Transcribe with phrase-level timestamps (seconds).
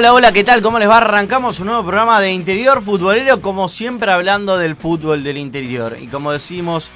[0.00, 0.62] Hola, hola, ¿qué tal?
[0.62, 0.96] ¿Cómo les va?
[0.96, 5.98] Arrancamos un nuevo programa de interior futbolero, como siempre hablando del fútbol del interior.
[6.00, 6.90] Y como decimos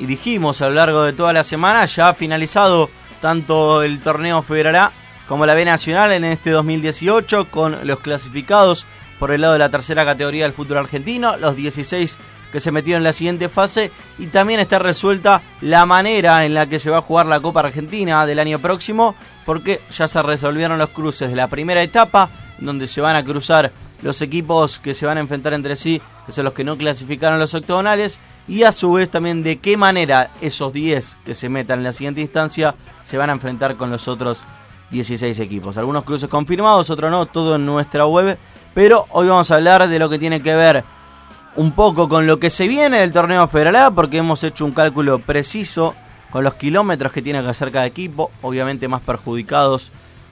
[0.00, 4.42] y dijimos a lo largo de toda la semana, ya ha finalizado tanto el torneo
[4.42, 4.92] Federal A
[5.28, 8.86] como la B Nacional en este 2018, con los clasificados
[9.20, 12.18] por el lado de la tercera categoría del fútbol argentino, los 16
[12.52, 16.66] que se metieron en la siguiente fase y también está resuelta la manera en la
[16.66, 20.78] que se va a jugar la Copa Argentina del año próximo porque ya se resolvieron
[20.78, 25.06] los cruces de la primera etapa donde se van a cruzar los equipos que se
[25.06, 28.72] van a enfrentar entre sí, que son los que no clasificaron los octogonales y a
[28.72, 32.74] su vez también de qué manera esos 10 que se metan en la siguiente instancia
[33.04, 34.44] se van a enfrentar con los otros
[34.90, 35.76] 16 equipos.
[35.76, 38.36] Algunos cruces confirmados, otros no, todo en nuestra web,
[38.74, 40.84] pero hoy vamos a hablar de lo que tiene que ver
[41.56, 45.18] un poco con lo que se viene del torneo Federal porque hemos hecho un cálculo
[45.18, 45.94] preciso
[46.30, 49.90] con los kilómetros que tiene que hacer cada equipo, obviamente más perjudicados,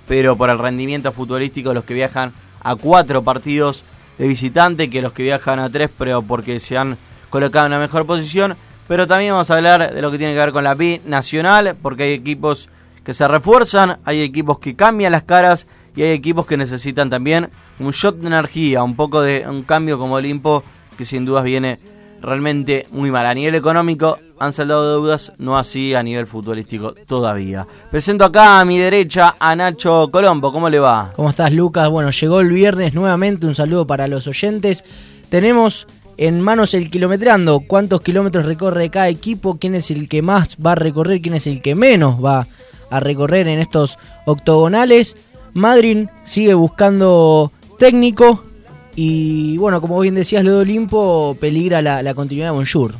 [0.08, 2.32] pero por el rendimiento futbolístico los que viajan
[2.62, 3.84] a cuatro partidos
[4.18, 6.96] de visitante que los que viajan a tres, pero porque se han
[7.28, 8.56] colocado en una mejor posición.
[8.88, 11.76] Pero también vamos a hablar de lo que tiene que ver con la B nacional,
[11.80, 12.68] porque hay equipos
[13.04, 17.50] que se refuerzan, hay equipos que cambian las caras y hay equipos que necesitan también
[17.78, 20.64] un shot de energía, un poco de un cambio como Olimpo
[21.00, 21.78] que sin dudas viene
[22.20, 23.24] realmente muy mal.
[23.24, 27.66] A nivel económico han saldado deudas, no así a nivel futbolístico todavía.
[27.90, 31.14] Presento acá a mi derecha a Nacho Colombo, ¿cómo le va?
[31.16, 31.88] ¿Cómo estás, Lucas?
[31.88, 34.84] Bueno, llegó el viernes nuevamente, un saludo para los oyentes.
[35.30, 35.86] Tenemos
[36.18, 40.72] en manos el kilometrando, cuántos kilómetros recorre cada equipo, quién es el que más va
[40.72, 42.46] a recorrer, quién es el que menos va
[42.90, 45.16] a recorrer en estos octogonales.
[45.54, 48.44] Madrid sigue buscando técnico
[49.02, 52.96] y bueno, como bien decías, lo de Olimpo peligra la, la continuidad de Bonjour.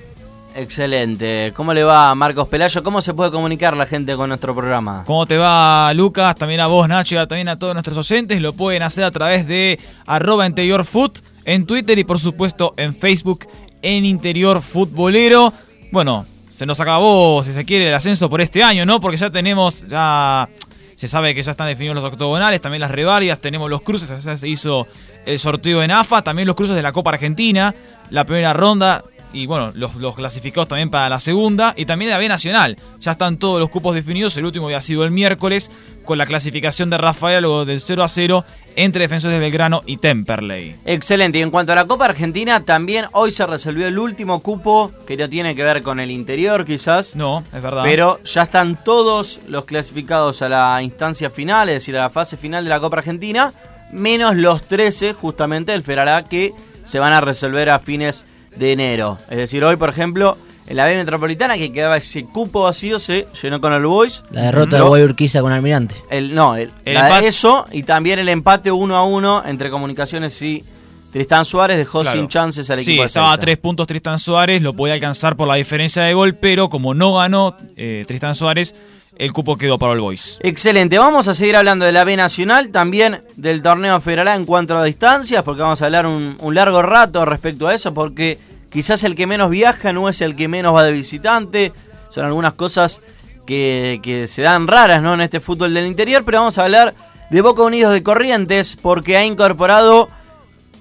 [0.55, 1.53] Excelente.
[1.55, 2.83] ¿Cómo le va Marcos Pelayo?
[2.83, 5.05] ¿Cómo se puede comunicar la gente con nuestro programa?
[5.07, 6.37] ¿Cómo te va Lucas?
[6.37, 8.41] También a vos Nacho y también a todos nuestros oyentes.
[8.41, 13.47] Lo pueden hacer a través de arroba interiorfoot en Twitter y por supuesto en Facebook
[13.83, 15.53] en Interior Futbolero.
[15.93, 19.01] Bueno, se nos acabó, si se quiere, el ascenso por este año, ¿no?
[19.01, 20.49] Porque ya tenemos, ya
[20.97, 24.37] se sabe que ya están definidos los octogonales, también las revarias, tenemos los cruces, ya
[24.37, 24.87] se hizo
[25.27, 27.75] el sorteo en AFA, también los cruces de la Copa Argentina,
[28.11, 32.19] la primera ronda, y bueno, los, los, clasificados también para la segunda y también la
[32.19, 32.77] B Nacional.
[32.99, 35.71] Ya están todos los cupos definidos, el último había sido el miércoles
[36.05, 38.45] con la clasificación de Rafael luego del 0 a 0
[38.77, 40.77] entre Defensores de Belgrano y Temperley.
[40.85, 44.93] Excelente, y en cuanto a la Copa Argentina, también hoy se resolvió el último cupo
[45.07, 47.17] que no tiene que ver con el interior quizás.
[47.17, 47.83] No, es verdad.
[47.85, 52.37] Pero ya están todos los clasificados a la instancia final, es decir, a la fase
[52.37, 53.53] final de la Copa Argentina,
[53.93, 56.53] menos los 13 justamente del Ferará que
[56.83, 58.27] se van a resolver a fines
[58.57, 59.19] de enero.
[59.31, 63.27] Es decir, hoy, por ejemplo, en la B Metropolitana, que quedaba ese cupo vacío, se
[63.43, 64.25] llenó con el Boys.
[64.31, 65.97] La derrota de Guayurquiza con Almirante.
[66.11, 70.41] El, no, el, la de eso y también el empate 1 a 1 entre Comunicaciones
[70.43, 70.65] y
[71.13, 73.03] Tristán Suárez dejó sin chances al equipo.
[73.03, 76.37] Sí, estaba a tres puntos Tristán Suárez, lo podía alcanzar por la diferencia de gol,
[76.37, 78.75] pero como no ganó eh, Tristán Suárez,
[79.21, 80.39] el cupo quedó para el Boys.
[80.41, 84.79] Excelente, vamos a seguir hablando de la B Nacional, también del torneo federal en cuanto
[84.79, 88.39] a distancias, porque vamos a hablar un, largo rato respecto a eso, porque
[88.71, 91.75] quizás el que menos viaja no es el que menos va de visitante,
[92.09, 93.03] son algunas cosas
[93.47, 95.13] que, que se dan raras ¿no?
[95.13, 96.95] en este fútbol del interior, pero vamos a hablar
[97.29, 100.09] de Boca Unidos de Corrientes, porque ha incorporado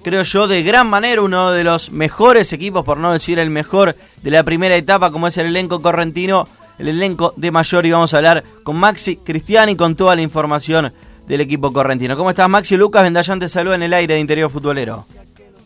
[0.02, 3.96] creo yo, de gran manera uno de los mejores equipos, por no decir el mejor
[4.22, 6.48] de la primera etapa, como es el elenco correntino
[6.80, 10.90] el elenco de mayor y vamos a hablar con Maxi Cristiani con toda la información
[11.26, 12.16] del equipo correntino.
[12.16, 12.78] ¿Cómo estás Maxi?
[12.78, 15.04] Lucas Vendallán te saluda en el aire de Interior Futbolero.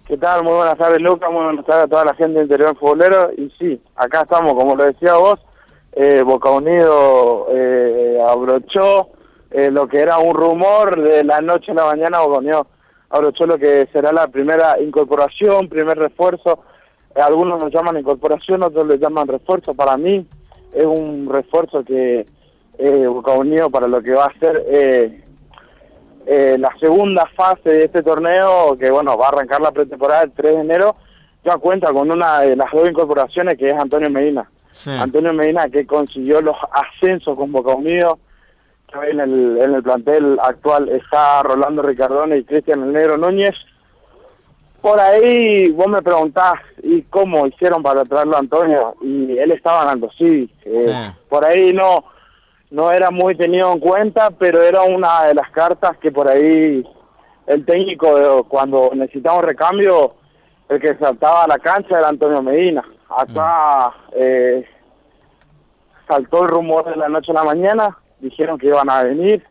[0.06, 0.42] ¿Qué tal?
[0.42, 3.48] Muy buenas tardes Lucas, muy buenas tardes a toda la gente de Interior Futbolero y
[3.58, 5.38] sí, acá estamos, como lo decía vos,
[5.92, 9.10] eh, Boca Unido eh, abrochó
[9.52, 12.66] eh, lo que era un rumor de la noche a la mañana, Boca Unido
[13.08, 16.64] abrochó lo que será la primera incorporación, primer refuerzo,
[17.14, 20.26] algunos lo llaman incorporación, otros le llaman refuerzo, para mí
[20.74, 22.26] es un refuerzo que
[22.78, 25.22] eh, Boca Unido para lo que va a ser eh,
[26.26, 30.32] eh, la segunda fase de este torneo, que bueno, va a arrancar la pretemporada el
[30.32, 30.96] 3 de enero,
[31.44, 34.50] ya cuenta con una de las dos incorporaciones que es Antonio Medina.
[34.72, 34.90] Sí.
[34.90, 38.18] Antonio Medina que consiguió los ascensos con Boca Unido,
[39.02, 43.54] en el, en el plantel actual está Rolando Ricardone y Cristian El Negro Núñez,
[44.84, 48.94] por ahí vos me preguntás, ¿y cómo hicieron para traerlo a Antonio?
[49.00, 50.52] Y él estaba ganando, sí.
[50.66, 51.20] Eh, sí.
[51.26, 52.04] Por ahí no
[52.70, 56.86] no era muy tenido en cuenta, pero era una de las cartas que por ahí
[57.46, 60.16] el técnico, cuando necesitaba un recambio,
[60.68, 62.84] el que saltaba a la cancha era Antonio Medina.
[63.08, 64.66] Acá eh,
[66.06, 69.46] saltó el rumor de la noche a la mañana, dijeron que iban a venir.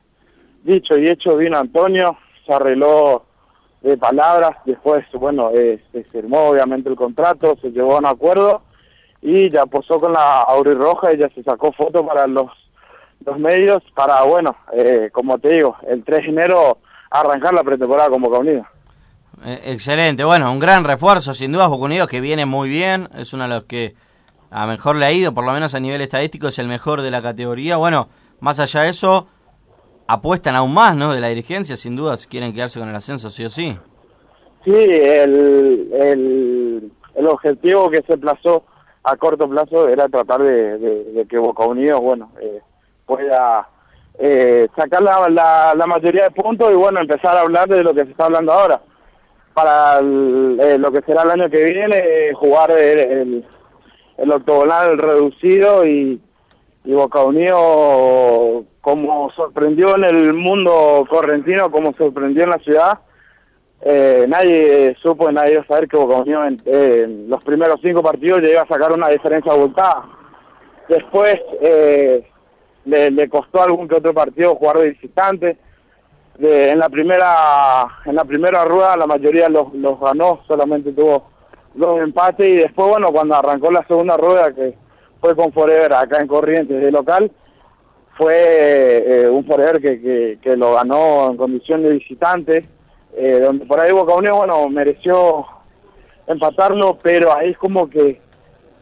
[0.62, 3.26] Dicho y hecho, vino Antonio, se arregló
[3.84, 8.62] de palabras, después, bueno, eh, se firmó obviamente el contrato, se llevó a un acuerdo
[9.22, 12.50] y ya posó con la Roja y ya se sacó foto para los,
[13.26, 16.78] los medios para, bueno, eh, como te digo, el 3 de enero
[17.12, 18.70] arrancar la pretemporada con Boca Unida.
[19.46, 23.34] Eh, excelente, bueno, un gran refuerzo, sin duda Boca Unidos que viene muy bien, es
[23.34, 23.96] uno de los que
[24.50, 27.12] a mejor le ha ido, por lo menos a nivel estadístico, es el mejor de
[27.12, 27.76] la categoría.
[27.78, 28.08] Bueno,
[28.40, 29.28] más allá de eso,
[30.14, 31.14] apuestan aún más, ¿no?
[31.14, 33.78] De la dirigencia, sin duda, si quieren quedarse con el ascenso, sí o sí.
[34.64, 38.64] Sí, el, el, el objetivo que se plazó
[39.04, 42.62] a corto plazo era tratar de, que Boca Unidos, bueno, eh,
[43.06, 43.68] pueda
[44.18, 47.94] eh, sacar la, la, la, mayoría de puntos y, bueno, empezar a hablar de lo
[47.94, 48.82] que se está hablando ahora.
[49.54, 53.46] Para el, eh, lo que será el año que viene, jugar el, el,
[54.18, 56.22] el octogonal reducido y,
[56.86, 63.00] y Boca Unidos como sorprendió en el mundo correntino, como sorprendió en la ciudad,
[63.82, 68.42] eh, nadie supo, nadie iba a saber que Boca Unidos en, los primeros cinco partidos
[68.44, 70.04] iba a sacar una diferencia abultada.
[70.90, 72.28] Después eh,
[72.86, 75.58] le, costó algún que otro partido jugar de visitante.
[76.40, 81.30] En la primera en la primera rueda la mayoría los ganó, solamente tuvo
[81.76, 84.76] dos empates y después, bueno, cuando arrancó la segunda rueda que
[85.24, 87.32] fue con Forever acá en Corrientes de local,
[88.18, 88.36] fue
[89.08, 92.66] eh, un Forever que, que, lo ganó en condición de visitante,
[93.16, 95.46] eh, donde por ahí Boca Unidos, bueno, mereció
[96.28, 98.20] empatarlo, pero ahí es como que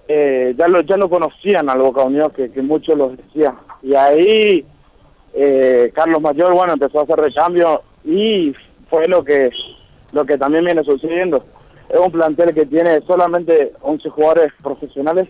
[0.08, 3.60] eh, ya lo ya lo conocían al Boca Unidos, que, que muchos lo decían.
[3.84, 4.66] Y ahí
[5.36, 8.52] eh, Carlos Mayor, bueno, empezó a hacer recambio y
[8.90, 9.52] fue lo que
[10.12, 11.46] lo que también viene sucediendo.
[11.88, 15.28] Es un plantel que tiene solamente 11 jugadores profesionales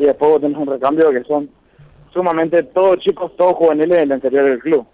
[0.00, 1.50] y después vos tenés un recambio que son
[2.10, 4.86] sumamente todos chicos, todos juveniles en el interior del club.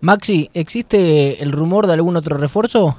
[0.00, 2.96] Maxi, ¿existe el rumor de algún otro refuerzo?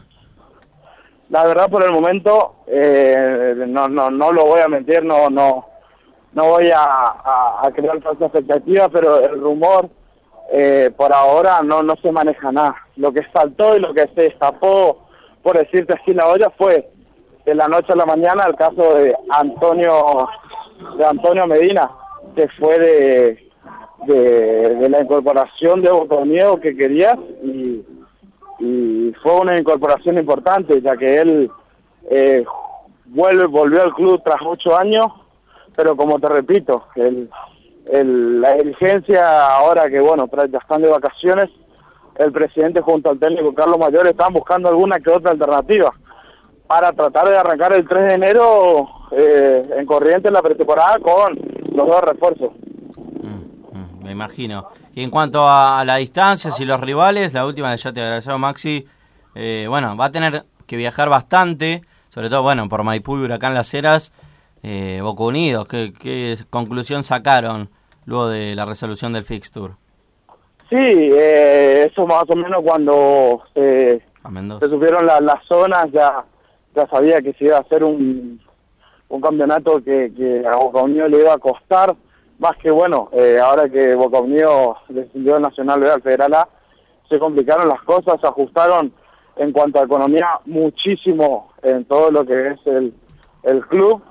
[1.30, 5.66] La verdad, por el momento, eh, no, no, no lo voy a mentir, no, no,
[6.34, 9.90] no voy a, a, a crear falsa expectativa, pero el rumor
[10.54, 12.76] eh, por ahora no, no se maneja nada.
[12.98, 15.08] Lo que saltó y lo que se destapó,
[15.42, 16.88] por decirte así, la olla fue
[17.46, 20.28] de la noche a la mañana el caso de Antonio,
[20.98, 21.90] de Antonio Medina,
[22.36, 23.50] que fue de,
[24.06, 27.84] de, la incorporación de Botonío que querías y,
[29.22, 31.52] fue una incorporación importante, ya que él
[32.10, 32.44] eh,
[33.06, 35.08] vuelve, volvió al club tras ocho años,
[35.76, 37.30] pero como te repito, el,
[37.92, 41.50] el, la dirigencia ahora que bueno, ya están de vacaciones,
[42.16, 45.92] el presidente junto al técnico Carlos Mayor están buscando alguna que otra alternativa
[46.68, 51.36] para tratar de arrancar el 3 de enero eh, en corriente en la pretemporada con
[51.74, 52.52] los dos refuerzos.
[53.22, 54.68] Mm, Me imagino.
[54.94, 58.86] Y en cuanto a la distancia y los rivales, la última ya te agradecemos, Maxi.
[59.36, 63.54] eh, bueno, va a tener que viajar bastante, sobre todo, bueno, por Maipú y Huracán
[63.54, 64.12] Las Heras,
[64.64, 65.68] eh, Boca Unidos.
[65.68, 67.70] ¿Qué, qué conclusión sacaron
[68.06, 69.74] luego de la resolución del fixture?
[70.70, 74.66] Sí, eh, eso más o menos cuando se, A Mendoza.
[74.66, 76.26] se supieron la- las zonas, ya,
[76.78, 78.40] ya sabía que se iba a hacer un,
[79.10, 81.96] un campeonato que, que a Boca Unidos le iba a costar,
[82.40, 86.48] más que bueno, eh, ahora que Boca Unidos descendió del Nacional B al Federal A,
[87.10, 88.94] se complicaron las cosas, se ajustaron
[89.38, 92.94] en cuanto a economía muchísimo en todo lo que es el,
[93.44, 94.02] el club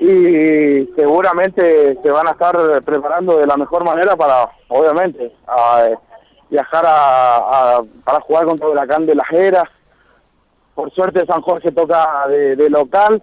[0.00, 5.98] y seguramente se van a estar preparando de la mejor manera para, obviamente, a, eh,
[6.50, 7.36] viajar a,
[7.78, 9.64] a- para jugar contra Huracán de las Heras.
[10.78, 13.20] Por suerte San Jorge toca de, de local,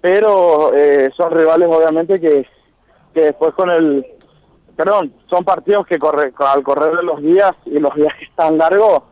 [0.00, 2.46] pero eh, son rivales obviamente que,
[3.12, 4.06] que después con el...
[4.76, 9.02] Perdón, son partidos que corre, al correr de los días y los viajes tan largos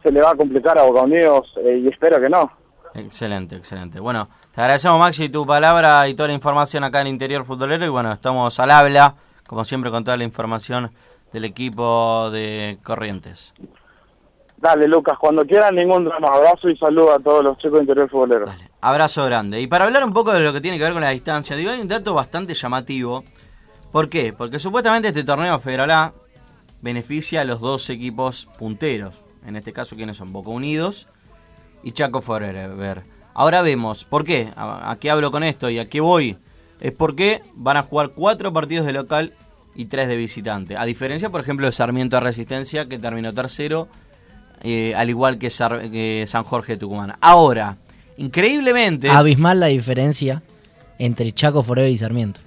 [0.00, 2.52] se le va a complicar a Boca Unidos eh, y espero que no.
[2.94, 3.98] Excelente, excelente.
[3.98, 7.84] Bueno, te agradecemos, Maxi, tu palabra y toda la información acá en Interior Futbolero.
[7.84, 9.16] Y bueno, estamos al habla,
[9.48, 10.92] como siempre, con toda la información
[11.32, 13.54] del equipo de Corrientes.
[14.60, 16.28] Dale, Lucas, cuando quieran, ningún drama.
[16.28, 18.50] Abrazo y saludo a todos los chicos de interior futboleros.
[18.82, 19.58] Abrazo grande.
[19.58, 21.70] Y para hablar un poco de lo que tiene que ver con la distancia, digo,
[21.70, 23.24] hay un dato bastante llamativo.
[23.90, 24.34] ¿Por qué?
[24.34, 26.12] Porque supuestamente este torneo Federal A
[26.82, 29.24] beneficia a los dos equipos punteros.
[29.46, 30.30] En este caso, ¿quiénes son?
[30.30, 31.08] Boca Unidos
[31.82, 33.02] y Chaco Forever.
[33.32, 34.52] Ahora vemos, ¿por qué?
[34.56, 36.36] ¿A, a qué hablo con esto y a qué voy?
[36.80, 39.32] Es porque van a jugar cuatro partidos de local
[39.74, 40.76] y tres de visitante.
[40.76, 43.88] A diferencia, por ejemplo, de Sarmiento de Resistencia, que terminó tercero,
[44.62, 47.16] eh, al igual que, Sar- que San Jorge de Tucumán.
[47.20, 47.76] Ahora,
[48.16, 50.42] increíblemente, Abismal la diferencia
[50.98, 52.40] entre Chaco Forever y Sarmiento.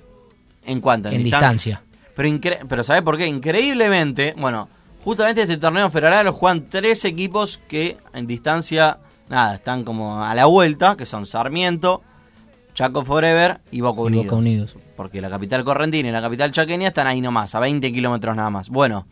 [0.65, 1.81] en cuanto a en distancia.
[2.15, 3.25] Pero, incre- pero ¿sabes por qué?
[3.27, 4.69] Increíblemente, bueno,
[5.03, 10.33] justamente este torneo federal lo juegan tres equipos que en distancia, nada, están como a
[10.35, 12.03] la vuelta, que son Sarmiento,
[12.75, 14.25] Chaco Forever y Boca Y Unidos.
[14.25, 14.75] Boca Unidos.
[14.95, 18.51] Porque la capital correntina y la capital chaqueña están ahí nomás, a 20 kilómetros nada
[18.51, 18.69] más.
[18.69, 19.07] Bueno,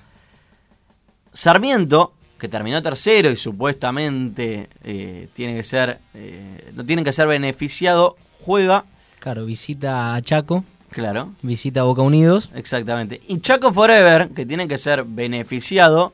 [1.33, 7.27] Sarmiento, que terminó tercero y supuestamente eh, tiene que ser, eh, no tienen que ser
[7.27, 8.85] beneficiado, juega,
[9.19, 12.49] Claro, visita a Chaco, claro, visita a Boca Unidos.
[12.55, 13.21] Exactamente.
[13.27, 16.13] Y Chaco Forever, que tiene que ser beneficiado,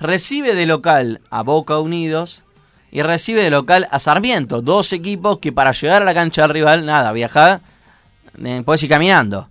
[0.00, 2.42] recibe de local a Boca Unidos
[2.90, 4.62] y recibe de local a Sarmiento.
[4.62, 7.60] Dos equipos que para llegar a la cancha del rival, nada, viajar,
[8.42, 9.48] eh, puedes ir caminando.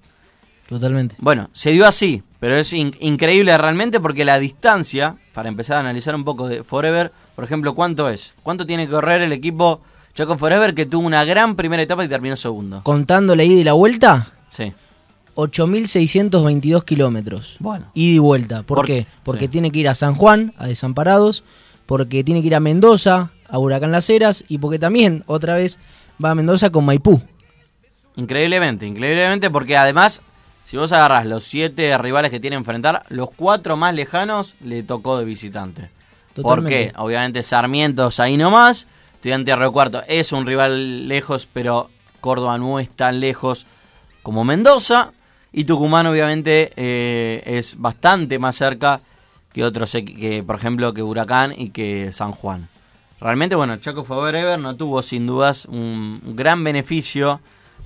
[0.68, 1.16] Totalmente.
[1.20, 5.80] Bueno, se dio así, pero es in- increíble realmente porque la distancia, para empezar a
[5.82, 8.34] analizar un poco de Forever, por ejemplo, ¿cuánto es?
[8.44, 9.82] ¿Cuánto tiene que correr el equipo
[10.14, 12.82] Chaco Forever que tuvo una gran primera etapa y terminó segundo?
[12.84, 14.74] Contando la ida y la vuelta, Sí.
[15.36, 17.56] 8.622 kilómetros.
[17.60, 17.86] Bueno.
[17.94, 18.64] Ida y vuelta.
[18.64, 19.06] ¿Por, Por- qué?
[19.24, 19.50] Porque sí.
[19.50, 21.44] tiene que ir a San Juan, a Desamparados,
[21.86, 25.78] porque tiene que ir a Mendoza, a Huracán Las Heras, y porque también, otra vez,
[26.24, 27.22] va a Mendoza con Maipú.
[28.16, 30.22] Increíblemente, increíblemente, porque además,
[30.70, 34.84] si vos agarrás los siete rivales que tiene que enfrentar, los cuatro más lejanos le
[34.84, 35.90] tocó de visitante.
[36.36, 36.44] Totalmente.
[36.44, 38.86] Porque, obviamente, Sarmiento es ahí nomás,
[39.16, 41.90] Estudiante de Río Cuarto es un rival lejos, pero
[42.22, 43.66] Córdoba no es tan lejos
[44.22, 45.12] como Mendoza.
[45.52, 49.02] Y Tucumán, obviamente, eh, es bastante más cerca
[49.52, 52.70] que otros, que por ejemplo, que Huracán y que San Juan.
[53.20, 57.42] Realmente, bueno, Chaco Forever no tuvo sin dudas un gran beneficio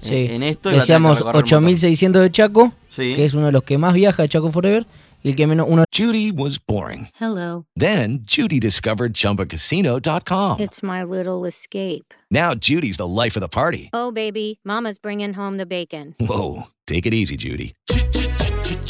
[0.10, 0.27] Sí.
[0.29, 0.72] en esto.
[0.72, 1.63] y Decíamos recorrer un montón.
[1.74, 3.13] 8.600 de Chaco, Sí.
[3.15, 4.86] que es uno de los que más viaja de Chaco Forever,
[5.24, 7.07] y el que menos uno Judy was boring.
[7.19, 7.65] Hello.
[7.77, 10.60] Then Judy discovered ChumbaCasino.com.
[10.60, 12.13] It's my little escape.
[12.29, 13.89] Now Judy's the life of the party.
[13.93, 16.15] Oh, baby, Mama's bringing home the bacon.
[16.19, 17.74] Whoa, take it easy, Judy.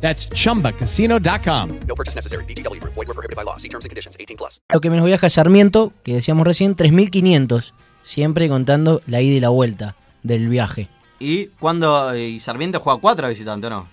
[0.00, 1.68] That's chumbacasino.com.
[1.86, 2.44] No purchase necessary.
[2.44, 2.94] VGW Group.
[2.94, 3.56] Void were prohibited by law.
[3.56, 4.16] See terms and conditions.
[4.18, 4.60] 18 plus.
[4.72, 7.72] Lo que menos viaja es Sarmiento, que decíamos recién, 3.500.
[8.04, 10.88] Siempre contando la ida y la vuelta del viaje.
[11.18, 13.88] ¿Y cuando y Sarmiento juega cuatro visitantes o no?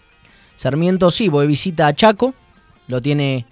[0.58, 2.34] Sarmiento sí, porque visita a Chaco,
[2.88, 3.46] lo tiene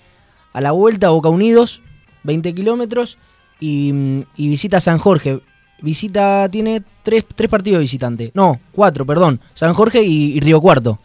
[0.54, 1.82] a la vuelta, Boca Unidos,
[2.24, 3.18] 20 kilómetros,
[3.60, 5.42] y, y visita San Jorge.
[5.82, 8.32] Visita, tiene tres, tres partidos de visitante.
[8.36, 9.42] No, cuatro, perdón.
[9.54, 11.00] San Jorge y, y Río Cuarto.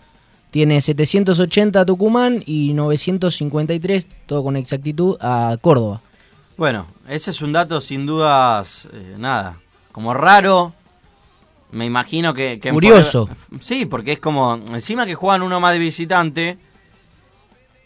[0.50, 6.00] Tiene 780 a Tucumán y 953, todo con exactitud, a Córdoba.
[6.56, 9.58] Bueno, ese es un dato sin dudas, eh, nada,
[9.92, 10.72] como raro.
[11.70, 12.58] Me imagino que...
[12.72, 13.28] Curioso.
[13.60, 16.58] Sí, porque es como, encima que juegan uno más de visitante,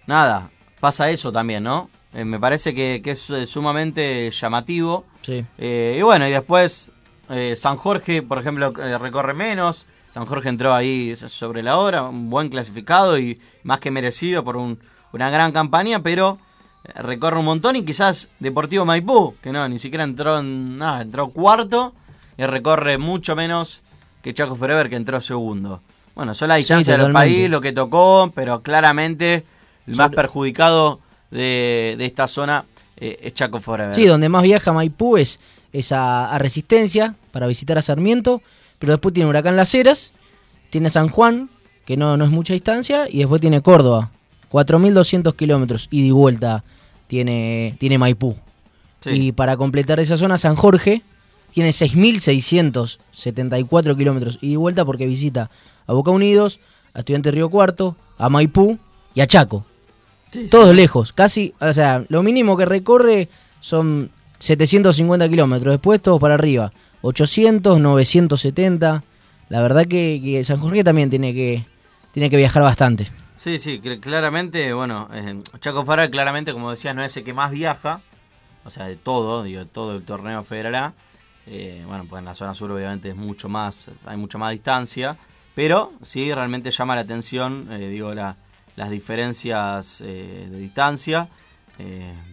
[0.06, 1.90] nada, pasa eso también, ¿no?
[2.14, 5.04] Eh, me parece que, que es eh, sumamente llamativo.
[5.22, 5.44] Sí.
[5.58, 6.90] Eh, y bueno, y después
[7.30, 9.86] eh, San Jorge, por ejemplo, recorre menos.
[10.12, 14.56] San Jorge entró ahí sobre la hora, un buen clasificado y más que merecido por
[14.56, 14.78] un-
[15.12, 16.38] una gran campaña, pero
[16.84, 21.02] eh, recorre un montón y quizás Deportivo Maipú, que no, ni siquiera entró en nada,
[21.02, 21.94] entró cuarto
[22.36, 23.80] y recorre mucho menos
[24.22, 25.80] que Chaco Forever que entró segundo.
[26.14, 27.34] Bueno, son la distancia del totalmente.
[27.34, 29.44] país, lo que tocó, pero claramente
[29.86, 31.00] el más perjudicado
[31.30, 32.64] de, de esta zona
[32.98, 33.94] eh, es Chaco Forever.
[33.94, 35.40] Sí, donde más viaja Maipú es,
[35.72, 38.42] es a, a Resistencia para visitar a Sarmiento,
[38.82, 40.10] pero después tiene Huracán Las Heras,
[40.70, 41.50] tiene San Juan,
[41.84, 44.10] que no, no es mucha distancia, y después tiene Córdoba,
[44.50, 46.64] 4.200 kilómetros, ida y vuelta
[47.06, 48.34] tiene, tiene Maipú.
[49.02, 49.10] Sí.
[49.10, 51.02] Y para completar esa zona, San Jorge
[51.52, 55.48] tiene 6.674 kilómetros ida y vuelta porque visita
[55.86, 56.58] a Boca Unidos,
[56.92, 58.80] a Estudiantes Río Cuarto, a Maipú
[59.14, 59.64] y a Chaco.
[60.32, 60.48] Sí, sí.
[60.48, 63.28] Todos lejos, casi, o sea, lo mínimo que recorre
[63.60, 69.02] son 750 kilómetros, después todos para arriba, 800, 970.
[69.48, 71.66] La verdad que, San Jorge también tiene que,
[72.12, 73.10] tiene que viajar bastante.
[73.36, 77.34] Sí, sí, cl- claramente, bueno, eh, Chaco Forever claramente, como decía, no es el que
[77.34, 78.00] más viaja,
[78.64, 80.92] o sea, de todo, digo, de todo el torneo federal A.
[81.48, 85.16] Eh, bueno, pues en la zona sur obviamente es mucho más, hay mucha más distancia,
[85.56, 88.36] pero sí realmente llama la atención, eh, digo, la-
[88.76, 91.28] las diferencias de distancia.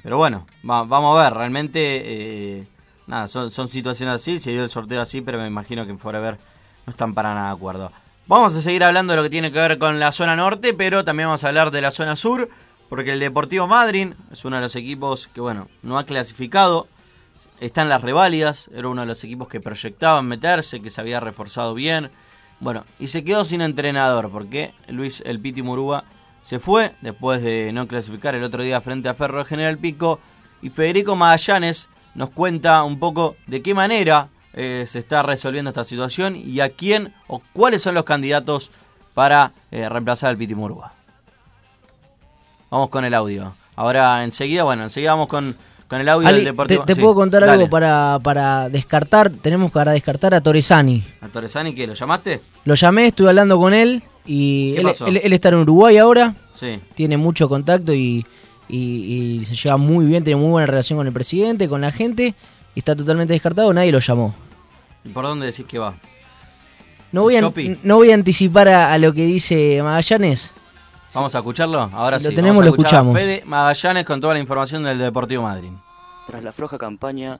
[0.04, 2.68] Pero bueno, va- vamos a ver, realmente,
[3.10, 6.38] nada, son, situaciones así, se dio el sorteo así, pero me imagino que en Forever
[6.86, 7.92] no están para nada de acuerdo.
[8.28, 11.04] Vamos a seguir hablando de lo que tiene que ver con la zona norte, pero
[11.04, 12.50] también vamos a hablar de la zona sur,
[12.88, 16.88] porque el Deportivo Madryn es uno de los equipos que, bueno, no ha clasificado,
[17.60, 21.20] está en las reválidas, era uno de los equipos que proyectaban meterse, que se había
[21.20, 22.12] reforzado bien,
[22.60, 26.04] bueno, y se quedó sin entrenador, porque Luis El Piti Murúa
[26.42, 30.20] se fue después de no clasificar el otro día frente a Ferro General Pico,
[30.62, 35.86] y Federico Magallanes nos cuenta un poco de qué manera eh, se está resolviendo esta
[35.86, 38.72] situación y a quién o cuáles son los candidatos
[39.14, 40.94] para eh, reemplazar al Piti Murúa.
[42.70, 43.54] Vamos con el audio.
[43.76, 45.56] Ahora enseguida, bueno, enseguida vamos con,
[45.88, 46.82] con el audio Ali, del Deportivo.
[46.84, 47.54] te, te Sí, puedo contar dale.
[47.54, 51.04] algo para, para descartar, tenemos para descartar a Torresani.
[51.22, 51.88] ¿A Torresani qué?
[51.88, 52.42] ¿Lo llamaste?
[52.66, 55.08] Lo llamé, estuve hablando con él y ¿Qué él, pasó?
[55.08, 56.80] él- él está en Uruguay ahora, Sí.
[56.96, 58.26] tiene mucho contacto y,
[58.70, 61.92] y- y se lleva muy bien, tiene muy buena relación con el presidente, con la
[61.92, 62.36] gente,
[62.76, 64.34] y está totalmente descartado, nadie lo llamó.
[65.04, 65.96] ¿Y por dónde decís que va?
[67.12, 67.42] No voy a,
[67.84, 70.52] no voy a anticipar a, a lo que dice Magallanes.
[71.14, 71.90] ¿Vamos a escucharlo?
[71.92, 72.36] Ahora Si lo sí.
[72.36, 73.18] tenemos, vamos a lo a escuchamos.
[73.18, 75.72] Fede Magallanes con toda la información del Deportivo Madrid.
[76.28, 77.40] Tras la floja campaña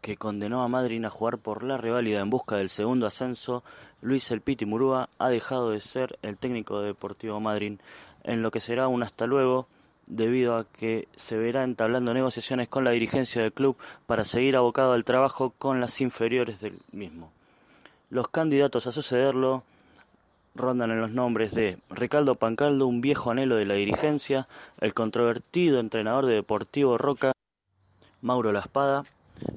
[0.00, 3.62] que condenó a Madryn a jugar por la reválida en busca del segundo ascenso,
[4.00, 7.80] Luis El Piti Murúa ha dejado de ser el técnico de Deportivo Madryn,
[8.24, 9.68] en lo que será un hasta luego,
[10.06, 14.92] debido a que se verá entablando negociaciones con la dirigencia del club para seguir abocado
[14.92, 17.32] al trabajo con las inferiores del mismo.
[18.10, 19.64] Los candidatos a sucederlo
[20.54, 24.48] rondan en los nombres de Ricardo Pancaldo, un viejo anhelo de la dirigencia,
[24.80, 27.32] el controvertido entrenador de Deportivo Roca,
[28.20, 29.04] Mauro La Espada,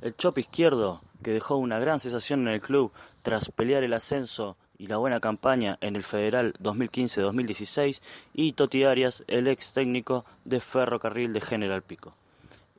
[0.02, 2.92] el Chop Izquierdo, que dejó una gran sensación en el club
[3.24, 8.02] tras pelear el ascenso y la buena campaña en el Federal 2015-2016,
[8.34, 12.14] y Toti Arias, el ex técnico de Ferrocarril de General Pico.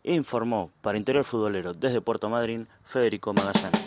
[0.04, 3.86] Informó para Interior Futbolero desde Puerto Madryn, Federico Magallanes.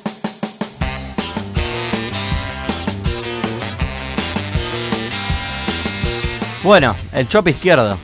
[6.61, 7.97] Bueno, el Chop izquierdo.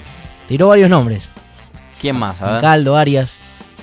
[0.47, 1.29] Tiró varios nombres.
[1.99, 2.41] ¿Quién más?
[2.41, 2.61] A ver.
[2.61, 3.37] Caldo, Arias.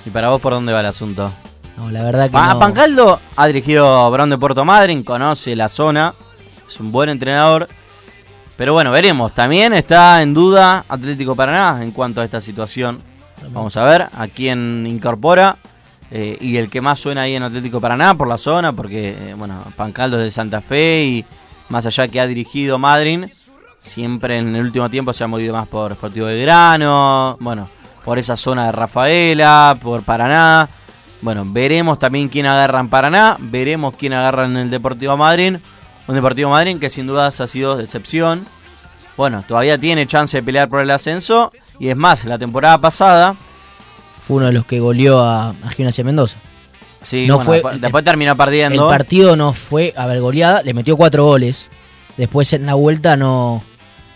[0.05, 1.31] ¿Y para vos por dónde va el asunto?
[1.77, 2.59] No, la verdad que Pa- no.
[2.59, 6.13] Pancaldo ha dirigido Brown de Puerto Madryn, conoce la zona,
[6.67, 7.67] es un buen entrenador.
[8.57, 9.33] Pero bueno, veremos.
[9.33, 13.01] También está en duda Atlético Paraná en cuanto a esta situación.
[13.51, 15.57] Vamos a ver a quién incorpora.
[16.11, 19.33] eh, y el que más suena ahí en Atlético Paraná por la zona, porque eh,
[19.35, 21.25] bueno, Pancaldo es de Santa Fe y
[21.69, 23.31] más allá que ha dirigido Madryn,
[23.79, 27.67] siempre en el último tiempo se ha movido más por Sportivo de Grano, bueno,
[28.05, 30.69] por esa zona de Rafaela, por Paraná.
[31.23, 35.61] Bueno, veremos también quién agarra en Paraná, veremos quién agarra en el Deportivo Madryn.
[36.07, 38.45] Un Deportivo Madryn que sin dudas ha sido decepción.
[39.15, 41.51] Bueno, todavía tiene chance de pelear por el ascenso.
[41.79, 43.35] Y es más, la temporada pasada,
[44.27, 46.37] Fue uno de los que goleó a, a Gimnasia Mendoza.
[47.01, 48.89] sí, No bueno, fue- después, después terminó perdiendo.
[48.91, 51.67] El partido no fue, a ver, goleada, le metió cuatro goles.
[52.17, 53.63] Después en la vuelta no,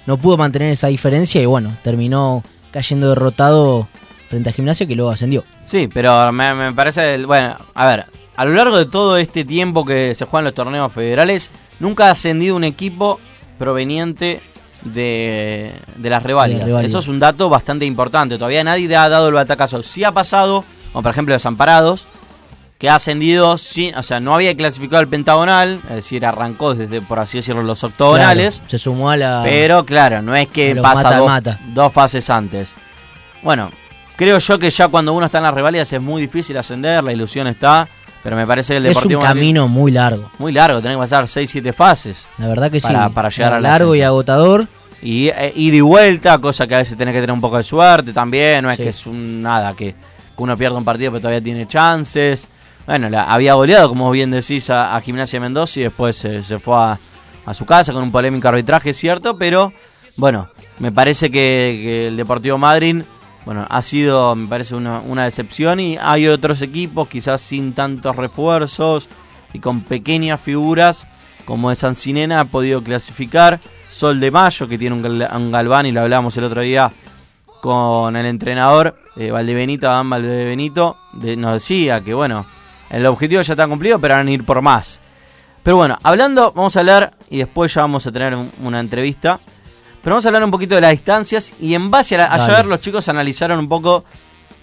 [0.06, 3.88] no pudo mantener esa diferencia y bueno, terminó cayendo derrotado
[4.30, 5.44] frente a Gimnasia que luego ascendió.
[5.64, 9.86] Sí, pero me, me parece, bueno, a ver, a lo largo de todo este tiempo
[9.86, 13.20] que se juegan los torneos federales, nunca ha ascendido un equipo
[13.58, 14.42] proveniente
[14.84, 16.68] de, de las reválidas.
[16.84, 18.36] Eso es un dato bastante importante.
[18.38, 19.82] Todavía nadie ha dado el batacazo.
[19.84, 22.08] Sí ha pasado, como por ejemplo los Amparados,
[22.78, 27.02] que ha ascendido sin, o sea, no había clasificado el pentagonal, es decir, arrancó desde,
[27.02, 28.58] por así decirlo, los octogonales.
[28.58, 29.42] Claro, se sumó a la.
[29.44, 31.32] Pero claro, no es que pasa dos,
[31.74, 32.76] dos fases antes.
[33.42, 33.72] Bueno,
[34.18, 37.14] creo yo que ya cuando uno está en las rivalidas es muy difícil ascender, la
[37.14, 37.88] ilusión está,
[38.24, 40.30] pero me parece que el es un Deportivo Madrid- camino muy largo.
[40.40, 42.28] muy largo, tenés que pasar 6, 7 fases.
[42.38, 43.14] La verdad que para, sí.
[43.14, 44.68] Para llegar al largo y agotador.
[45.02, 47.64] Y eh, ida y vuelta, cosa que a veces tenés que tener un poco de
[47.64, 48.84] suerte también, no es Sí.
[48.84, 49.96] que es un nada, que, que
[50.44, 52.48] uno pierda un partido pero todavía tiene chances.
[52.88, 56.58] Bueno, la, había goleado, como bien decís, a, a Gimnasia Mendoza y después se, se
[56.58, 56.98] fue a,
[57.46, 59.72] a su casa con un polémico arbitraje, cierto, pero
[60.16, 60.48] bueno,
[60.80, 63.06] me parece que, que el Deportivo Madryn,
[63.48, 68.14] bueno, ha sido, me parece, una, una decepción y hay otros equipos quizás sin tantos
[68.18, 69.08] refuerzos
[69.54, 71.08] y con pequeñas figuras
[71.46, 73.62] como de San Sinena ha podido clasificar.
[73.88, 76.92] Sol de Mayo, que tiene un, gal- un galván y lo hablábamos el otro día
[77.62, 82.46] con el entrenador eh, Valdebenito, Adán Valdebenito, de- nos decía que bueno,
[82.90, 85.00] el objetivo ya está cumplido, pero van a ir por más.
[85.64, 89.40] Pero bueno, hablando, vamos a hablar y después ya vamos a tener un- una entrevista.
[90.08, 92.66] Pero vamos a hablar un poquito de las distancias y en base a, la- ayer
[92.66, 94.06] los chicos analizaron un poco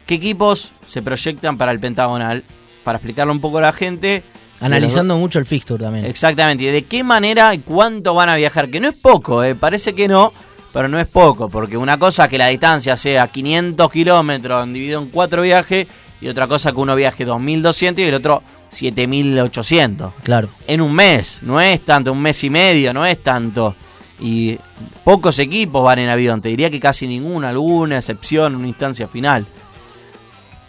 [0.06, 2.42] qué equipos se proyectan para el pentagonal,
[2.82, 4.22] para explicarle un poco a la gente.
[4.60, 6.06] Analizando mucho el fixture también.
[6.06, 9.54] Exactamente, y de qué manera y cuánto van a viajar, que no es poco, eh,
[9.54, 10.32] parece que no,
[10.72, 15.10] pero no es poco, porque una cosa que la distancia sea 500 kilómetros dividido en
[15.10, 15.86] cuatro viajes,
[16.22, 20.14] y otra cosa que uno viaje 2200 y el otro 7800.
[20.22, 20.48] Claro.
[20.66, 23.76] En un mes, no es tanto, un mes y medio, no es tanto.
[24.20, 24.58] Y
[25.02, 29.46] pocos equipos van en avión, te diría que casi ninguno, alguna excepción, una instancia final.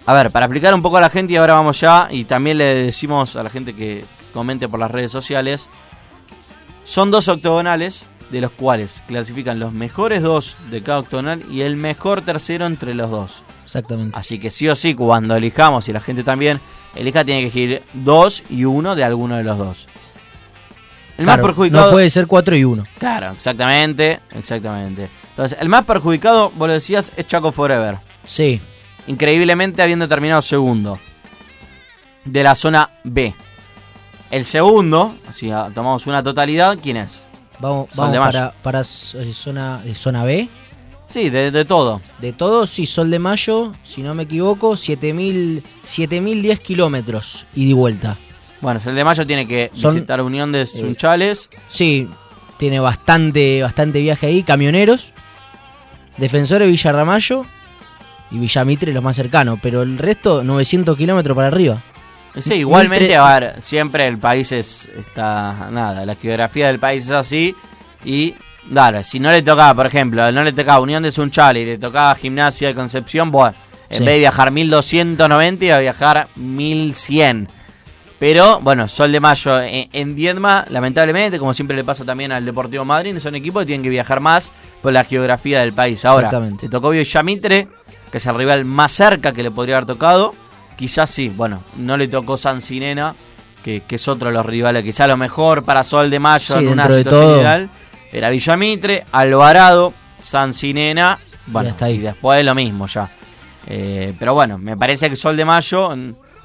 [0.08, 2.58] A ver, para explicar un poco a la gente y ahora vamos ya y también
[2.58, 5.70] le decimos a la gente que comente por las redes sociales.
[6.84, 11.76] Son dos octogonales de los cuales clasifican los mejores dos de cada octogonal y el
[11.76, 13.44] mejor tercero entre los dos.
[13.64, 14.18] Exactamente.
[14.18, 16.62] Así que sí o sí, cuando elijamos y la gente también
[16.96, 19.88] elija, tiene que elegir dos y uno de alguno de los dos.
[21.18, 21.86] El Claro, más perjudicado.
[21.86, 22.84] No puede ser 4 y 1.
[22.98, 25.10] Claro, exactamente, exactamente.
[25.30, 28.00] Entonces, el más perjudicado, vos lo decías, es Chaco Forever.
[28.26, 28.60] Sí.
[29.08, 31.00] Increíblemente habiendo terminado segundo.
[32.26, 33.34] De la zona B.
[34.32, 37.26] El segundo, si tomamos una totalidad, ¿quién es?
[37.60, 40.50] Vamos, vamos de para, para eh, zona, eh, zona B.
[41.08, 42.02] Sí, de, de todo.
[42.20, 47.74] De todo, sí, Sol de Mayo, si no me equivoco, 7000 7010 kilómetros ida y
[47.74, 48.18] vuelta.
[48.66, 51.52] Bueno, el de Mayo tiene que Son- visitar Unión de Sunchales.
[51.70, 52.10] Sí,
[52.58, 54.42] tiene bastante, bastante viaje ahí.
[54.42, 55.14] Camioneros,
[56.18, 57.46] Defensores Villarramayo
[58.32, 59.60] y Villamitre los más cercanos.
[59.62, 61.84] Pero el resto, 900 kilómetros para arriba.
[62.40, 67.04] Sí, igualmente, 1300 a ver, siempre el país es, está, nada, la geografía del país
[67.06, 67.56] es así
[68.04, 68.34] y,
[68.68, 71.78] dale, si no le tocaba, por ejemplo, no le tocaba Unión de Sunchal y le
[71.78, 73.56] tocaba Gimnasia de Concepción, bueno,
[73.90, 74.04] en Sí.
[74.04, 77.48] vez de viajar 1290 iba a viajar 1100.
[78.20, 82.46] Pero bueno, Sol de Mayo en, en Viedma, lamentablemente, como siempre le pasa también al
[82.46, 84.52] Deportivo Madrid, son equipos que tienen que viajar más
[84.82, 86.06] por la geografía del país.
[86.06, 87.68] Ahora, te tocó Villamitre,
[88.12, 90.34] que es el rival más cerca que le podría haber tocado.
[90.78, 93.16] Quizás sí, bueno, no le tocó San Sinena,
[93.64, 94.84] que, que es otro de los rivales.
[94.84, 97.70] Quizás lo mejor para Sol de Mayo Sí, en una situación ideal
[98.14, 101.96] era Villamitre, Alvarado, San Sinena, bueno, Ya está ahí.
[101.96, 103.10] y después lo mismo ya.
[103.68, 105.94] Eh, pero bueno, me parece que Sol de Mayo,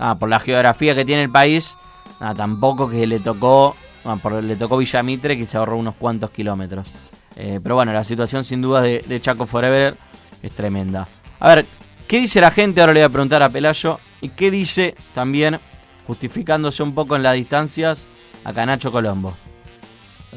[0.00, 1.76] ah, por la geografía que tiene el país,
[2.18, 6.30] ah, tampoco que le tocó, ah, por- le tocó Villamitre que se ahorró unos cuantos
[6.30, 6.88] kilómetros.
[7.36, 9.96] Eh, pero bueno, la situación sin duda de, de Chaco Forever
[10.42, 11.06] es tremenda.
[11.38, 11.66] A ver,
[12.08, 12.80] ¿qué dice la gente?
[12.80, 14.00] Ahora le voy a preguntar a Pelayo.
[14.20, 15.60] ¿Y qué dice también,
[16.06, 18.06] justificándose un poco en las distancias,
[18.44, 19.36] a Canacho Colombo?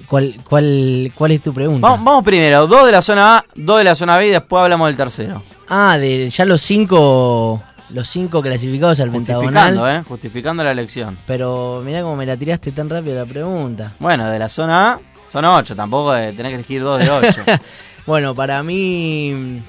[0.08, 1.88] ¿Cuál, cuál, ¿Cuál es tu pregunta?
[1.88, 4.62] Vamos, vamos primero, dos de la zona A, dos de la zona B y después
[4.62, 5.44] hablamos del tercero.
[5.68, 9.90] Ah, de ya los cinco los cinco clasificados al Justificando.
[9.90, 10.04] ¿eh?
[10.08, 11.18] Justificando la elección.
[11.28, 13.94] Pero mirá cómo me la tiraste tan rápido la pregunta.
[14.00, 15.00] Bueno, de la zona A
[15.32, 17.42] son 8, tampoco eh, tenés que elegir dos de 8.
[18.06, 19.64] Bueno, para mí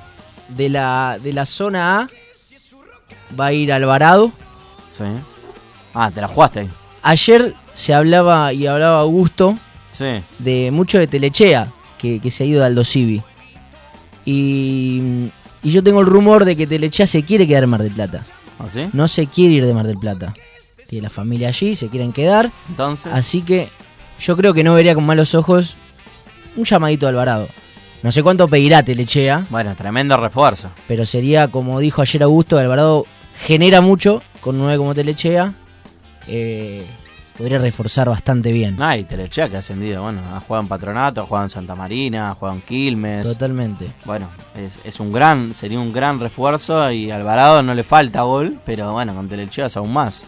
[0.49, 2.09] de la de la zona A
[3.39, 4.33] va a ir Alvarado.
[4.89, 5.05] sí.
[5.95, 6.71] Ah, te la jugaste ahí.
[7.03, 9.57] Ayer se hablaba y hablaba Augusto
[9.93, 10.25] Sí.
[10.41, 13.23] de mucho de Telechea, que, que se ha ido de Aldo Civi.
[14.25, 15.31] Y,
[15.65, 18.23] y yo tengo el rumor de que Telechea se quiere quedar en Mar del Plata.
[18.59, 18.89] ¿Ah, sí?
[18.93, 20.33] No se quiere ir de Mar del Plata.
[20.89, 22.53] Tiene la familia allí, se quieren quedar.
[22.69, 23.11] Entonces.
[23.13, 23.69] Así que
[24.21, 25.77] yo creo que no vería con malos ojos
[26.57, 27.49] un llamadito a Alvarado.
[28.03, 30.69] No sé cuánto pedirá Telechea, Bueno, tremendo refuerzo.
[30.87, 33.07] pero sería como dijo ayer Augusto, Alvarado
[33.47, 35.55] genera mucho con 9 como Telechea.
[36.29, 36.85] Eh,
[37.37, 38.77] podría reforzar bastante bien.
[38.81, 40.03] Ah, y Telechea que ha ascendido.
[40.03, 43.27] Bueno, ha jugado en Patronato, ha jugado en Santa Marina, ha jugado en Quilmes.
[43.27, 43.93] Totalmente.
[44.05, 48.59] Bueno, es, es un gran, sería un gran refuerzo y Alvarado no le falta gol,
[48.65, 50.27] pero bueno, con Telechea es aún más.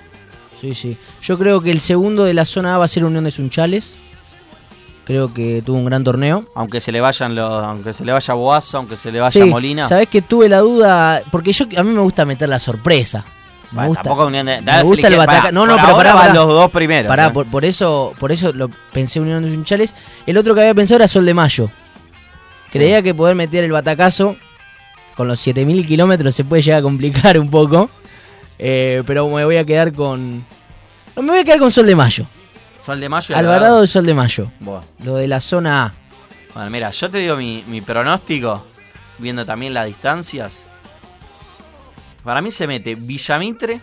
[0.61, 0.97] Sí, sí.
[1.23, 3.95] Yo creo que el segundo de la zona A va a ser Unión de Sunchales.
[5.05, 6.45] Creo que tuvo un gran torneo.
[6.57, 9.49] Aunque se le vayan los, aunque se le vaya Boazo, aunque se le vaya Sí,
[9.49, 9.87] Molina.
[9.87, 13.25] Sabés que tuve la duda, porque yo a mí me gusta meter la sorpresa.
[13.77, 15.53] Me Bueno, gusta, tampoco Unión de- me gusta el bataca.
[15.53, 16.35] No, no, pero ahora pará, van pará.
[16.35, 17.31] los dos primeros, Pará, eh.
[17.31, 19.95] por, por eso, por eso lo pensé Unión de Sunchales.
[20.27, 21.71] El otro que había pensado era Sol de Mayo.
[22.73, 24.37] Creía que poder meter el batacazo
[25.17, 27.89] con los 7000 kilómetros se puede llegar a complicar un poco.
[28.59, 30.45] Eh, pero me voy a quedar con.
[31.15, 32.27] No, me voy a quedar con Sol de Mayo.
[32.85, 34.51] Sol de Mayo y Alvarado y Sol de Mayo.
[34.61, 34.83] Buah.
[35.05, 35.93] Lo de la zona A.
[36.55, 38.67] Bueno, mira, yo te digo mi, mi pronóstico,
[39.19, 40.63] viendo también las distancias.
[42.27, 43.81] Para mí se mete Villamitre.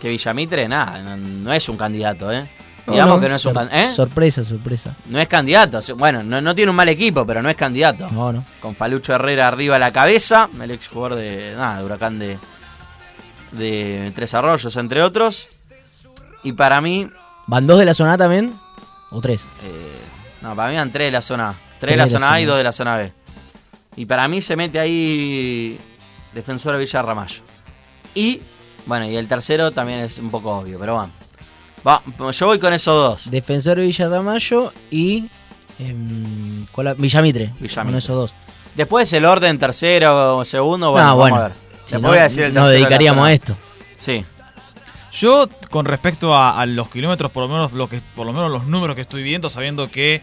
[0.00, 2.48] Que Villamitre, nada, no, no es un candidato, ¿eh?
[2.86, 3.90] No, Digamos no, que no es un candidato.
[3.90, 3.94] ¿eh?
[3.94, 4.96] Sorpresa, sorpresa.
[5.04, 5.78] No es candidato.
[5.96, 8.10] Bueno, no, no tiene un mal equipo, pero no es candidato.
[8.10, 8.42] No, no.
[8.58, 12.38] Con Falucho Herrera arriba a la cabeza, el ex jugador de, nada, de Huracán de,
[13.52, 15.46] de Tres Arroyos, entre otros.
[16.42, 17.06] Y para mí,
[17.46, 18.54] ¿Van dos de la zona A también?
[19.10, 19.42] ¿O tres?
[19.62, 20.00] eh,
[20.40, 21.54] no, para mí van tres de la zona A.
[21.78, 23.12] Tres de la zona A y dos de la zona B.
[23.96, 25.78] Y para mí se mete ahí
[26.34, 27.42] Defensor Villarramayo.
[28.14, 28.40] Y,
[28.86, 31.12] bueno, y el tercero también es un poco obvio, pero bueno.
[31.86, 33.30] Va, yo voy con esos dos.
[33.30, 35.28] Defensor de Villarramayo y.
[35.78, 37.54] em, ¿cuál la- Villamitre.
[37.58, 37.84] Villamitre.
[37.84, 38.34] Con esos dos.
[38.74, 41.36] Después el orden tercero o segundo, bueno, Ah, vamos bueno.
[41.36, 41.52] a ver.
[41.86, 43.56] Si no, voy a decir el nos tercero la dedicaríamos a esto.
[43.96, 44.24] Sí.
[45.12, 48.50] Yo, con respecto a, a los kilómetros, por lo menos lo que, por lo menos
[48.50, 50.22] los números que estoy viendo, sabiendo que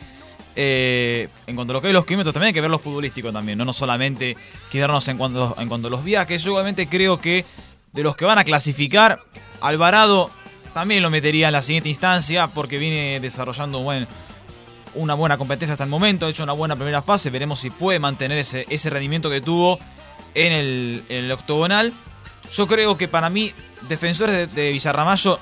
[0.56, 3.32] eh, en cuanto a lo que hay los kilómetros, también hay que ver lo futbolístico
[3.32, 4.36] también, no, no solamente
[4.71, 6.43] quedarnos en cuanto, en cuanto a los viajes.
[6.43, 7.45] Yo obviamente creo que
[7.93, 9.19] de los que van a clasificar,
[9.62, 10.30] Alvarado
[10.73, 13.80] también lo metería en la siguiente instancia, porque viene desarrollando
[14.93, 18.00] una buena competencia hasta el momento, ha hecho una buena primera fase, veremos si puede
[18.00, 19.80] mantener ese, ese rendimiento que tuvo
[20.36, 21.93] en el, en el octogonal.
[22.52, 23.54] Yo creo que para mí,
[23.89, 25.39] Defensores de, de Villarramayo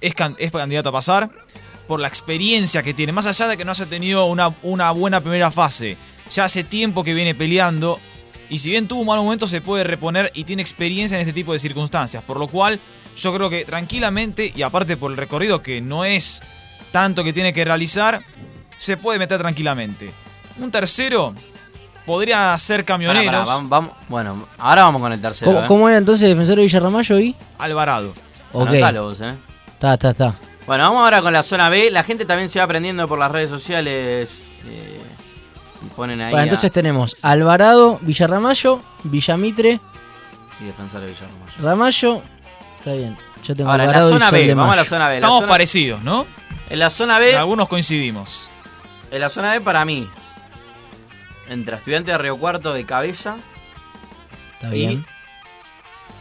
[0.00, 1.30] es, can- es candidato a pasar
[1.92, 5.20] por la experiencia que tiene, más allá de que no haya tenido una, una buena
[5.20, 5.98] primera fase.
[6.30, 7.98] Ya hace tiempo que viene peleando
[8.48, 11.34] y si bien tuvo un mal momento se puede reponer y tiene experiencia en este
[11.34, 12.80] tipo de circunstancias, por lo cual
[13.14, 16.40] yo creo que tranquilamente y aparte por el recorrido que no es
[16.92, 18.22] tanto que tiene que realizar,
[18.78, 20.10] se puede meter tranquilamente.
[20.58, 21.34] Un tercero
[22.06, 23.26] podría ser camioneros.
[23.26, 25.50] pará, vamos, vamos- bueno, ahora vamos con el tercero.
[25.52, 25.68] ¿Cómo, ¿eh?
[25.68, 27.36] cómo era entonces Defensor de Villarramayo y?
[27.58, 28.14] Alvarado.
[28.54, 28.68] Ok.
[28.68, 29.34] Anotalo vos, ¿eh?
[29.74, 30.36] Está, está, está.
[30.66, 31.90] Bueno, vamos ahora con la zona B.
[31.90, 34.44] La gente también se va aprendiendo por las redes sociales.
[34.66, 35.00] eh,
[35.96, 36.30] ponen ahí.
[36.30, 39.80] Bueno, a- entonces tenemos Alvarado, Villarramayo, Villamitre,
[40.60, 41.52] y Defensor de Villarramayo.
[41.60, 42.22] Ramallo.
[42.78, 43.18] Está bien.
[43.42, 45.08] Yo tengo Ahora, en la Alvarado y zona Sol B, de vamos a la zona
[45.08, 45.14] B.
[45.16, 46.26] Estamos zona- parecidos, ¿no?
[46.70, 48.48] En la zona B, En algunos coincidimos.
[49.10, 50.08] en la zona B para mí,
[51.48, 53.36] entra Estudiante de Río Cuarto de cabeza.
[54.54, 55.06] Está y bien.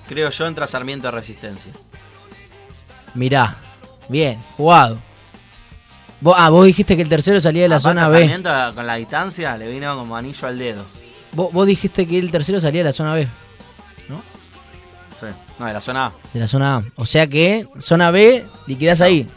[0.08, 1.72] creo yo entra Sarmiento de Resistencia.
[3.14, 3.58] Mirá,
[4.12, 5.00] bien, jugado.
[6.20, 8.20] Vos, ah, vos dijiste que el tercero salía de la Aparte, zona B.
[8.20, 10.86] Sarmiento, con la distancia le vino como anillo al dedo.
[11.32, 13.28] Vos, vos dijiste que el tercero salía de la zona B,
[15.20, 15.28] Sí.
[15.60, 16.12] No, de la zona A.
[16.34, 16.84] de la zona A.
[16.96, 19.28] O sea que zona B liquidás ahí.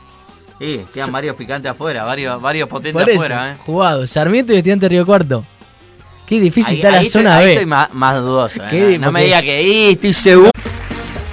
[0.58, 3.56] Sí, quedan varios picantes afuera, varios, varios potentes eso, afuera, ¿eh?
[3.66, 4.06] jugado.
[4.06, 5.44] Sarmiento y Estudiante Río Cuarto.
[6.26, 7.52] Qué difícil Ahí, está la estoy- zona ahí B.
[7.52, 8.62] estoy más, más dudoso.
[8.64, 8.66] ¿eh?
[8.70, 8.98] ¿Qué?
[8.98, 10.50] No, no me diga que "Ih, estoy seguro.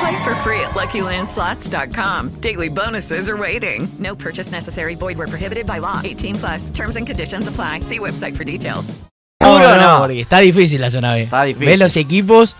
[0.00, 2.40] Play for free at LuckyLandSlots.com.
[2.40, 3.88] Daily bonuses are waiting.
[3.98, 4.94] No purchase necessary.
[4.94, 6.00] Void where prohibited by law.
[6.04, 6.70] 18 plus.
[6.70, 7.80] Terms and conditions apply.
[7.80, 8.92] See website for details.
[9.40, 9.98] No, no, no.
[10.00, 11.22] porque está difícil la zona B.
[11.24, 11.66] Está difícil.
[11.68, 12.56] Ves los equipos.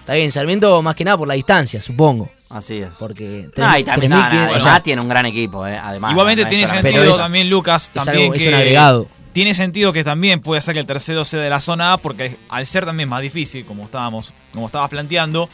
[0.00, 2.28] Está bien, Sarmiento más que nada por la distancia, supongo.
[2.50, 2.90] Así es.
[2.98, 5.78] Porque No, y también, no, no, 3.500, o además sea, tiene un gran equipo, ¿eh?
[5.80, 8.54] Además, Igualmente no es tiene sentido es- también, Lucas, es también algo- es que un
[8.54, 9.08] agregado.
[9.32, 12.36] tiene sentido que también puede ser que el tercero sea de la zona A, porque
[12.48, 15.48] al ser también más difícil, como estábamos, como estabas planteando,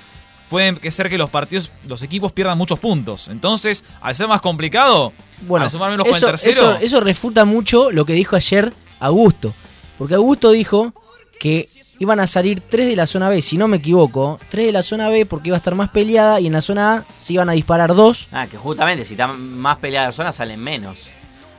[0.49, 3.29] pueden que ser que los partidos, los equipos pierdan muchos puntos.
[3.29, 7.01] Entonces, al ser más complicado, Bueno, al sumar menos con el eso, tercero, eso, eso
[7.01, 9.55] refuta mucho lo que dijo ayer Augusto.
[9.99, 10.93] Porque Augusto dijo
[11.41, 11.69] que
[12.01, 14.39] iban a salir tres de la zona B, si no me equivoco.
[14.49, 16.95] Tres de la zona B porque iba a estar más peleada y en la zona
[16.95, 18.29] A se iban a disparar dos.
[18.33, 21.11] Ah, que justamente si está más peleada la zona salen menos.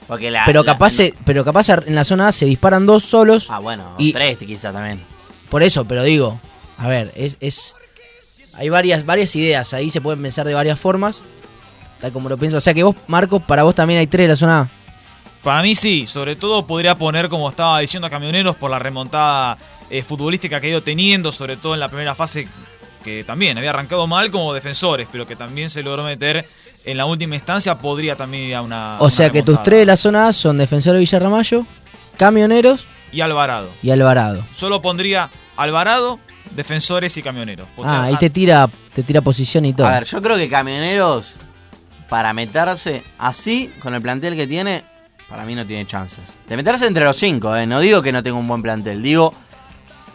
[0.08, 0.44] Porque la.
[0.46, 3.46] pero la- capaz se- pero capaz en la zona A se disparan dos solos.
[3.50, 5.00] Ah, bueno, y- tres quizá también.
[5.50, 6.40] Por eso, pero digo,
[6.78, 7.76] a ver, es, es
[8.60, 11.22] hay varias varias ideas, ahí se pueden pensar de varias formas,
[12.02, 12.58] tal como lo pienso.
[12.58, 14.70] O sea que vos, Marco, para vos también hay tres de la zona A.
[15.44, 19.58] para mí sí, sobre todo podría poner, como estaba diciendo a Camioneros, por la remontada
[19.90, 22.48] eh, futbolística que ha ido teniendo, sobre todo en la primera fase,
[23.04, 26.46] que también había arrancado mal como defensores, pero que también se logró meter
[26.84, 28.98] en la última instancia, podría también ir a una.
[29.00, 31.66] O una sea que tus tres de la zona A son Defensor de Villarramayo,
[32.18, 33.70] Camioneros Y Alvarado.
[33.82, 34.46] y Alvarado.
[34.54, 36.20] Solo pondría Alvarado,
[36.56, 37.68] defensores y camioneros.
[37.84, 39.88] Ah, ahí te tira, te tira posición y todo.
[39.88, 41.36] A ver, yo creo que Camioneros,
[42.08, 44.84] para meterse así, con el plantel que tiene,
[45.30, 46.24] para mí no tiene chances.
[46.48, 47.66] De meterse entre los cinco, ¿eh?
[47.66, 49.34] No digo que no tenga un buen plantel, digo.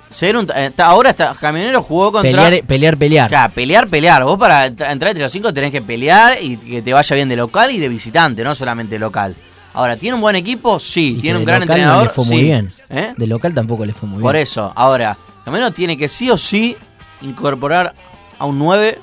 [0.08, 2.30] Ser un, eh, ahora está, Camioneros jugó contra.
[2.30, 3.28] pelear, pelear, pelear.
[3.28, 4.22] Claro, pelear, pelear.
[4.24, 7.36] Vos para entrar entre los cinco tenés que pelear y que te vaya bien de
[7.36, 9.34] local y de visitante, no solamente local.
[9.72, 10.78] Ahora, ¿tiene un buen equipo?
[10.78, 11.16] Sí.
[11.18, 12.04] Y ¿Tiene un gran local entrenador?
[12.04, 12.32] No le fue sí.
[12.32, 12.72] muy bien.
[12.90, 13.14] ¿Eh?
[13.16, 14.42] De local tampoco le fue muy Por bien.
[14.44, 16.76] eso, ahora, Camioneros tiene que sí o sí
[17.20, 17.94] incorporar
[18.38, 19.00] a un 9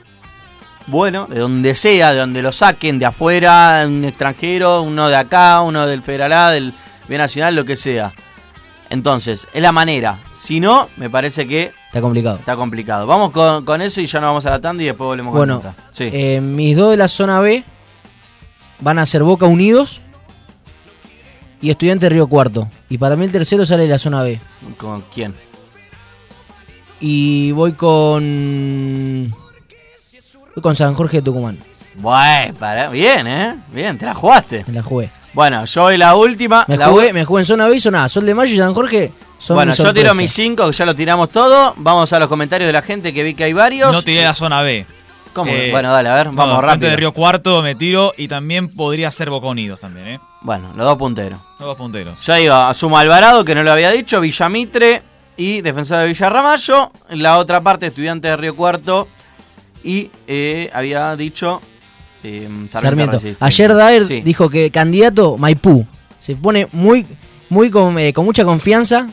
[0.88, 5.62] bueno, de donde sea, de donde lo saquen, de afuera, un extranjero, uno de acá,
[5.62, 6.73] uno del Federal A, del
[7.08, 8.13] B Nacional, lo que sea.
[8.89, 10.19] Entonces, es la manera.
[10.34, 12.38] Si no, me parece que Está complicado.
[12.39, 13.06] está complicado.
[13.06, 15.62] Vamos con, con eso y ya nos vamos a la tanda y después volvemos Bueno,
[15.62, 15.84] con Tanta.
[15.91, 16.10] Sí.
[16.12, 17.63] eh, mis dos de la zona B
[18.80, 20.01] van a ser Boca Unidos
[21.62, 22.69] y Estudiante Río Cuarto.
[22.89, 24.39] Y para mí el tercero sale de la zona B.
[24.77, 25.36] ¿Con quién?
[27.01, 29.33] Y voy con.
[30.55, 31.57] Voy con San Jorge de Tucumán.
[31.95, 33.55] Bueno, para, bien, ¿eh?
[33.73, 34.63] Bien, te la jugaste.
[34.67, 35.09] Me la jugué.
[35.33, 36.65] Bueno, yo voy la última.
[36.67, 38.09] Me la jugué, u- me jugué en zona B y zona A.
[38.09, 40.95] Sol de Mayo y San Jorge son bueno, yo tiro mis cinco, que ya lo
[40.95, 41.73] tiramos todo.
[41.77, 43.91] Vamos a los comentarios de la gente que vi que hay varios.
[43.91, 44.85] No tiré la zona B.
[45.33, 45.49] ¿Cómo?
[45.51, 46.89] Eh, bueno, dale, a ver, vamos Frente rápido.
[46.91, 50.19] de Río Cuarto me tiro y también podría ser Boca Unidos también, ¿eh?
[50.41, 51.39] Bueno, los dos punteros.
[51.57, 52.19] Los dos punteros.
[52.21, 55.01] Yo iba a Suma Alvarado, que no lo había dicho, Villamitre
[55.41, 56.91] y Defensor de Villarramayo.
[57.10, 59.08] En la otra parte, Estudiante de Río Cuarto.
[59.84, 61.62] Y eh, había dicho
[62.23, 63.19] eh, Sarmiento.
[63.39, 64.21] Ayer Daer Sí.
[64.21, 65.88] dijo que candidato Maipú.
[66.19, 67.08] Se pone muy,
[67.49, 69.10] muy con, eh, con mucha confianza.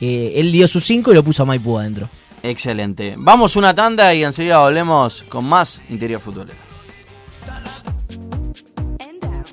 [0.00, 2.08] Eh, él dio sus cinco y lo puso a Maipú adentro.
[2.44, 3.14] Excelente.
[3.18, 6.58] Vamos una tanda y enseguida volvemos con más Interior Futbolero.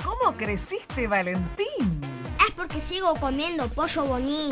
[0.03, 2.01] ¿Cómo creciste, Valentín?
[2.47, 4.51] Es porque sigo comiendo pollo bonín.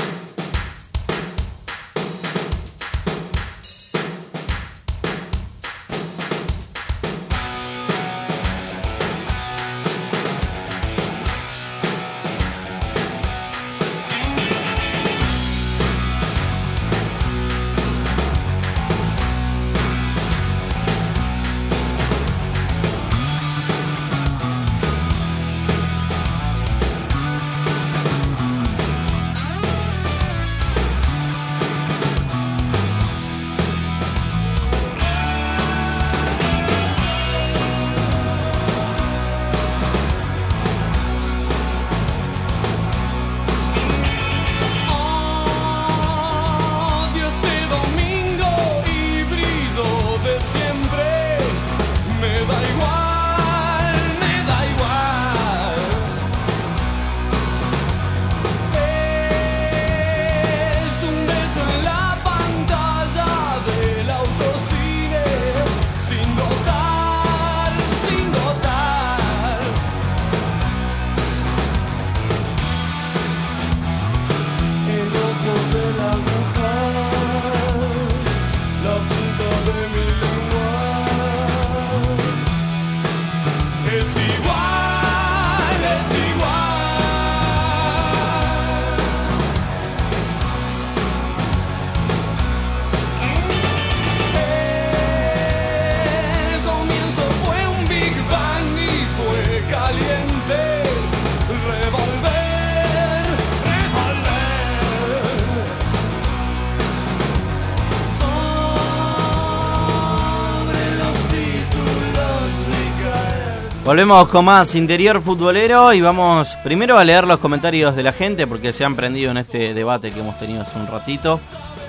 [113.91, 118.47] Volvemos con más interior futbolero y vamos primero a leer los comentarios de la gente
[118.47, 121.41] porque se han prendido en este debate que hemos tenido hace un ratito.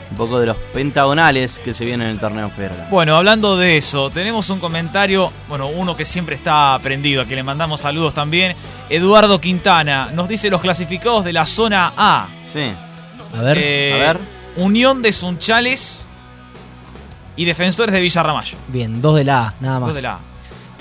[0.10, 2.88] Un poco de los pentagonales que se vienen en el torneo federal.
[2.90, 7.36] Bueno, hablando de eso, tenemos un comentario, bueno, uno que siempre está prendido, a quien
[7.36, 8.56] le mandamos saludos también.
[8.90, 12.30] Eduardo Quintana nos dice los clasificados de la zona A.
[12.52, 12.74] Sí.
[13.38, 13.58] A ver.
[13.62, 14.18] Eh, A ver.
[14.56, 16.04] Unión de Sunchales
[17.36, 18.58] y Defensores de Villarramayo.
[18.70, 19.90] Bien, dos de la A, nada más.
[19.90, 20.31] Dos de la A.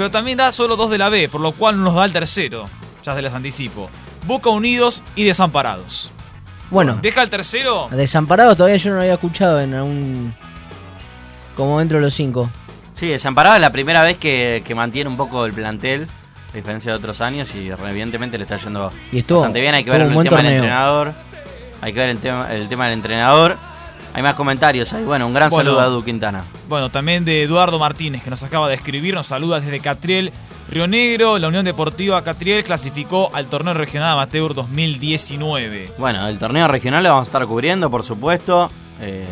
[0.00, 2.12] Pero también da solo dos de la B, por lo cual no nos da el
[2.14, 2.70] tercero.
[3.04, 3.90] Ya se les anticipo.
[4.26, 6.10] Boca Unidos y Desamparados.
[6.70, 7.86] Bueno, Deja el tercero.
[7.90, 10.34] Desamparados todavía yo no lo había escuchado en algún.
[11.54, 12.48] Como dentro de los cinco.
[12.94, 16.08] Sí, Desamparado es la primera vez que, que mantiene un poco el plantel,
[16.50, 19.74] a diferencia de otros años, y evidentemente le está yendo Y estuvo- bastante bien.
[19.74, 21.12] Hay que ver el tema del entrenador.
[21.82, 23.58] Hay que ver el tema, el tema del entrenador.
[24.12, 25.04] Hay más comentarios ahí.
[25.04, 25.70] Bueno, un gran Bueno.
[25.70, 26.44] saludo a Edu Quintana.
[26.68, 30.32] Bueno, también de Eduardo Martínez, que nos acaba de escribir, nos saluda desde Catriel,
[30.68, 31.38] Río Negro.
[31.38, 35.92] La Unión Deportiva Catriel clasificó al torneo regional amateur 2019.
[35.98, 38.68] Bueno, el torneo regional lo vamos a estar cubriendo, por supuesto,
[39.00, 39.24] eh,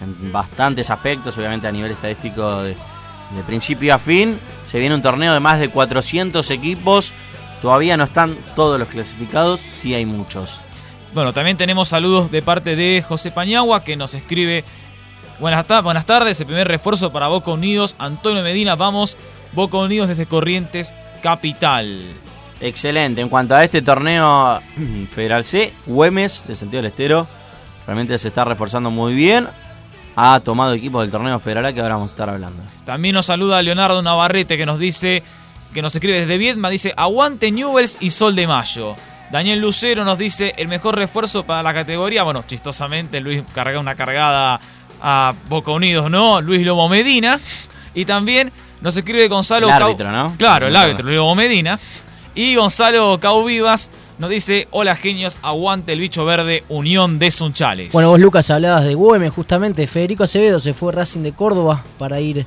[0.00, 4.38] en bastantes aspectos, obviamente a nivel estadístico de, de principio a fin.
[4.66, 7.12] Se viene un torneo de más de 400 equipos,
[7.60, 10.60] todavía no están todos los clasificados, sí hay muchos.
[11.14, 14.64] Bueno, también tenemos saludos de parte de José Pañagua, que nos escribe.
[15.38, 17.94] Buenas, ta- buenas tardes, el primer refuerzo para Boca Unidos.
[17.98, 19.16] Antonio Medina, vamos.
[19.52, 20.92] Boca Unidos desde Corrientes,
[21.22, 22.12] Capital.
[22.60, 24.60] Excelente, en cuanto a este torneo
[25.14, 27.26] Federal C, Güemes de Santiago del Estero
[27.86, 29.46] realmente se está reforzando muy bien.
[30.16, 32.62] Ha tomado equipos del torneo Federal A que ahora vamos a estar hablando.
[32.86, 35.22] También nos saluda Leonardo Navarrete, que nos dice,
[35.72, 38.96] que nos escribe desde Viedma, dice, aguante Newells y Sol de Mayo.
[39.34, 43.96] Daniel Lucero nos dice, el mejor refuerzo para la categoría, bueno, chistosamente Luis carga una
[43.96, 44.60] cargada
[45.02, 46.40] a Boca Unidos, ¿no?
[46.40, 47.40] Luis Lobo Medina.
[47.94, 50.36] Y también nos escribe Gonzalo El Cau- árbitro, ¿no?
[50.38, 51.80] Claro, el árbitro, Luis Lobo Medina.
[52.36, 57.90] Y Gonzalo Cauvivas nos dice, hola genios, aguante el bicho verde, Unión de Sunchales.
[57.90, 59.88] Bueno, vos Lucas hablabas de Güemes, justamente.
[59.88, 62.46] Federico Acevedo se fue a Racing de Córdoba para ir,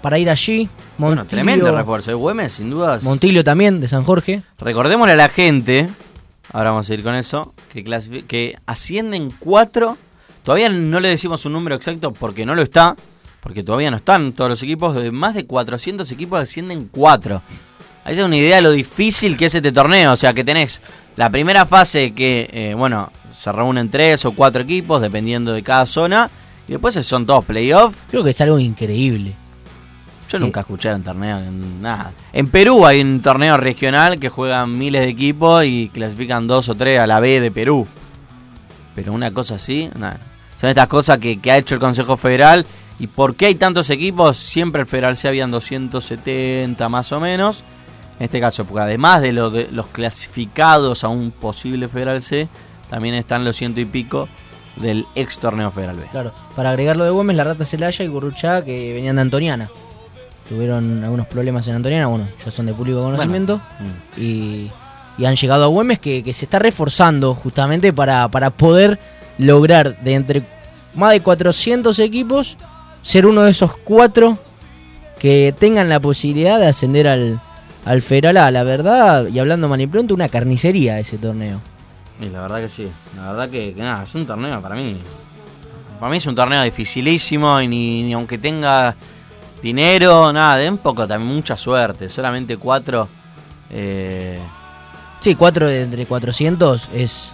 [0.00, 0.68] para ir allí.
[0.96, 2.12] Bueno, tremendo refuerzo.
[2.12, 3.02] El Güemes, sin dudas.
[3.02, 4.42] Montillo también, de San Jorge.
[4.60, 5.88] Recordémosle a la gente,
[6.52, 9.96] ahora vamos a ir con eso, que, ascienden cuatro.
[10.44, 12.96] Todavía no le decimos un número exacto porque no lo está,
[13.40, 14.94] porque todavía no están todos los equipos.
[14.94, 17.42] De más de 400 equipos ascienden cuatro.
[18.04, 20.12] Ahí da una idea de lo difícil que es este torneo.
[20.12, 20.80] O sea, que tenés
[21.16, 25.86] la primera fase que, eh, bueno, se reúnen tres o cuatro equipos dependiendo de cada
[25.86, 26.30] zona.
[26.66, 27.98] Y después son todos playoffs.
[28.10, 29.34] Creo que es algo increíble.
[30.30, 32.12] Yo nunca escuché un torneo, en nada.
[32.32, 36.76] En Perú hay un torneo regional que juegan miles de equipos y clasifican dos o
[36.76, 37.88] tres a la B de Perú.
[38.94, 40.20] Pero una cosa así, nada.
[40.60, 42.64] Son estas cosas que, que ha hecho el Consejo Federal.
[43.00, 44.36] ¿Y por qué hay tantos equipos?
[44.36, 47.64] Siempre el Federal C habían 270 más o menos.
[48.20, 52.48] En este caso, porque además de, lo de los clasificados a un posible Federal C,
[52.88, 54.28] también están los ciento y pico
[54.76, 56.04] del ex torneo Federal B.
[56.10, 59.70] Claro, para agregarlo de Güemes, la Rata Celaya y Gurruchá, que venían de Antoniana.
[60.50, 63.60] Tuvieron algunos problemas en Antoniana, bueno, ya son de público conocimiento.
[64.16, 64.68] Y,
[65.16, 68.98] y han llegado a Güemes, que, que se está reforzando justamente para, para poder
[69.38, 70.42] lograr de entre
[70.96, 72.56] más de 400 equipos
[73.00, 74.38] ser uno de esos cuatro
[75.20, 77.40] que tengan la posibilidad de ascender al,
[77.84, 78.50] al Federal A.
[78.50, 81.60] La verdad, y hablando mal y pronto, una carnicería ese torneo.
[82.20, 85.00] Y la verdad que sí, la verdad que, que nada, es un torneo para mí.
[86.00, 88.96] Para mí es un torneo dificilísimo y ni, ni aunque tenga
[89.62, 92.08] dinero, nada, de poco también mucha suerte.
[92.08, 93.08] Solamente cuatro.
[93.70, 94.38] Eh,
[95.20, 97.30] Sí, 4 de entre 400 es,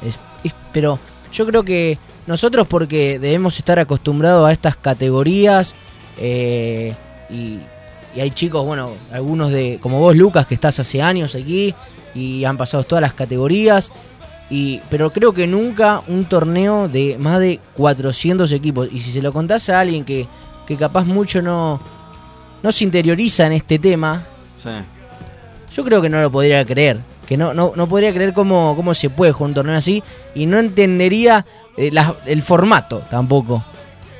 [0.00, 0.96] es, es- Pero
[1.32, 1.98] yo creo que
[2.28, 5.74] nosotros, porque debemos estar acostumbrados a estas categorías,
[6.18, 6.94] eh,
[7.28, 7.58] y,
[8.14, 9.78] y hay chicos, bueno, algunos de.
[9.82, 11.74] como vos, Lucas, que estás hace años aquí
[12.14, 13.90] y han pasado todas las categorías.
[14.48, 18.88] Y, pero creo que nunca un torneo de más de 400 equipos.
[18.92, 20.28] Y si se lo contás a alguien que,
[20.66, 21.80] que capaz mucho no,
[22.62, 24.24] no se interioriza en este tema,
[24.62, 24.70] sí.
[25.74, 26.98] yo creo que no lo podría creer.
[27.26, 30.00] Que no, no, no podría creer cómo, cómo se puede jugar un torneo así.
[30.36, 31.44] Y no entendería
[31.76, 33.64] eh, la- el formato tampoco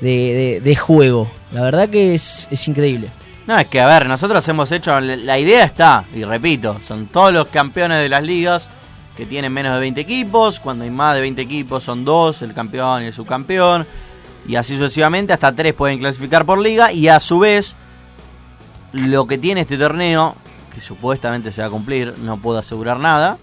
[0.00, 1.30] de, de- de juego.
[1.52, 3.08] La verdad que es, es increíble.
[3.46, 7.32] No, es que a ver, nosotros hemos hecho, la idea está, y repito, son todos
[7.32, 8.68] los campeones de las ligas
[9.16, 12.52] que tienen menos de 20 equipos, cuando hay más de 20 equipos son dos, el
[12.54, 13.86] campeón y el subcampeón,
[14.48, 17.76] y así sucesivamente, hasta tres pueden clasificar por liga, y a su vez,
[18.92, 20.34] lo que tiene este torneo,
[20.74, 23.38] que supuestamente se va a cumplir, no puedo asegurar nada,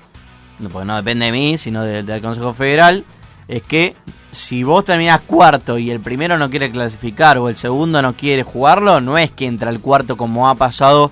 [0.72, 3.06] porque no depende de mí, sino de- del Consejo Federal,
[3.48, 3.96] es que
[4.32, 8.44] si vos terminás cuarto y el primero no quiere clasificar o el segundo no quiere
[8.44, 11.12] jugarlo, no es que entra el cuarto como ha pasado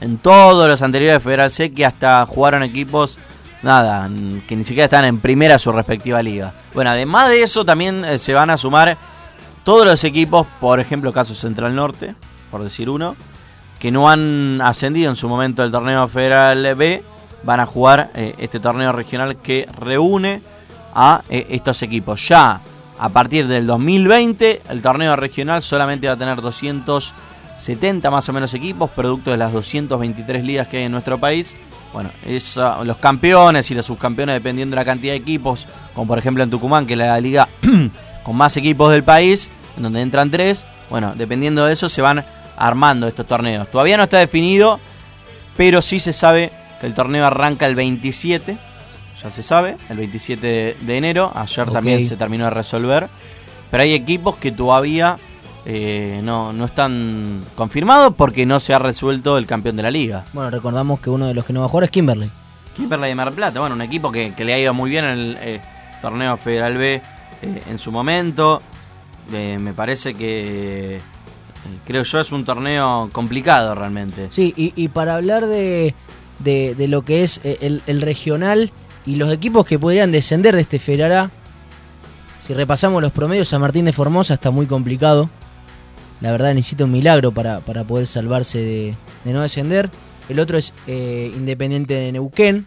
[0.00, 3.18] en todos los anteriores Federal C que hasta jugaron equipos,
[3.62, 4.08] nada,
[4.46, 6.52] que ni siquiera están en primera de su respectiva liga.
[6.74, 8.96] Bueno, además de eso también eh, se van a sumar
[9.68, 12.14] todos los equipos, por ejemplo, caso Central Norte,
[12.50, 13.14] por decir uno,
[13.78, 17.04] que no han ascendido en su momento del torneo Federal B,
[17.42, 20.40] van a jugar eh, este torneo regional que reúne
[20.94, 22.26] a eh, estos equipos.
[22.26, 22.62] Ya
[22.98, 28.54] a partir del 2020, el torneo regional solamente va a tener 270 más o menos
[28.54, 31.56] equipos, producto de las 223 ligas que hay en nuestro país.
[31.92, 32.08] Bueno,
[32.56, 36.42] ah, los campeones y los subcampeones dependiendo de la cantidad de equipos, como por ejemplo
[36.42, 37.50] en Tucumán, que es la liga
[38.24, 40.66] con más equipos del país, en donde entran tres.
[40.90, 42.24] Bueno, dependiendo de eso se van
[42.56, 43.70] armando estos torneos.
[43.70, 44.78] Todavía no está definido,
[45.56, 48.58] pero sí se sabe que el torneo arranca el 27,
[49.22, 51.32] ya se sabe, el 27 de, de enero.
[51.34, 53.08] Ayer también se terminó de resolver.
[53.70, 55.18] Pero hay equipos que todavía
[55.64, 60.24] eh, no, no están confirmados porque no se ha resuelto el campeón de la liga.
[60.32, 62.30] Bueno, recordamos que uno de los que no va a jugar es Kimberley.
[62.74, 65.04] Kimberley de Mar del Plata, bueno, un equipo que, que le ha ido muy bien
[65.04, 65.60] en el eh,
[66.00, 67.02] torneo Federal B
[67.42, 68.62] eh, en su momento.
[69.32, 71.00] Eh, me parece que,
[71.86, 74.28] creo yo, es un torneo complicado realmente.
[74.30, 75.94] Sí, y, para hablar de,
[76.38, 78.72] de, lo que es eh, el, regional
[79.04, 81.30] y los equipos que podrían descender de este Federal A,
[82.42, 85.28] si repasamos los promedios, San Martín de Formosa está muy complicado.
[86.20, 89.90] La verdad necesita un milagro para, para poder salvarse de, no descender.
[90.28, 92.66] El otro es eh, Independiente de Neuquén,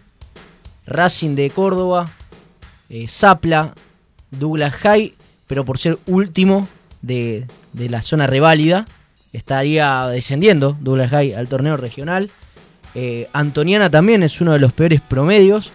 [0.86, 2.12] Racing de Córdoba,
[3.08, 3.74] Zapla,
[4.30, 5.16] Douglas High,
[5.52, 6.66] pero por ser último
[7.02, 8.88] de, de la zona reválida,
[9.34, 12.32] estaría descendiendo Douglas High al torneo regional.
[12.96, 15.74] Eh, Antoniana también es uno de los peores promedios.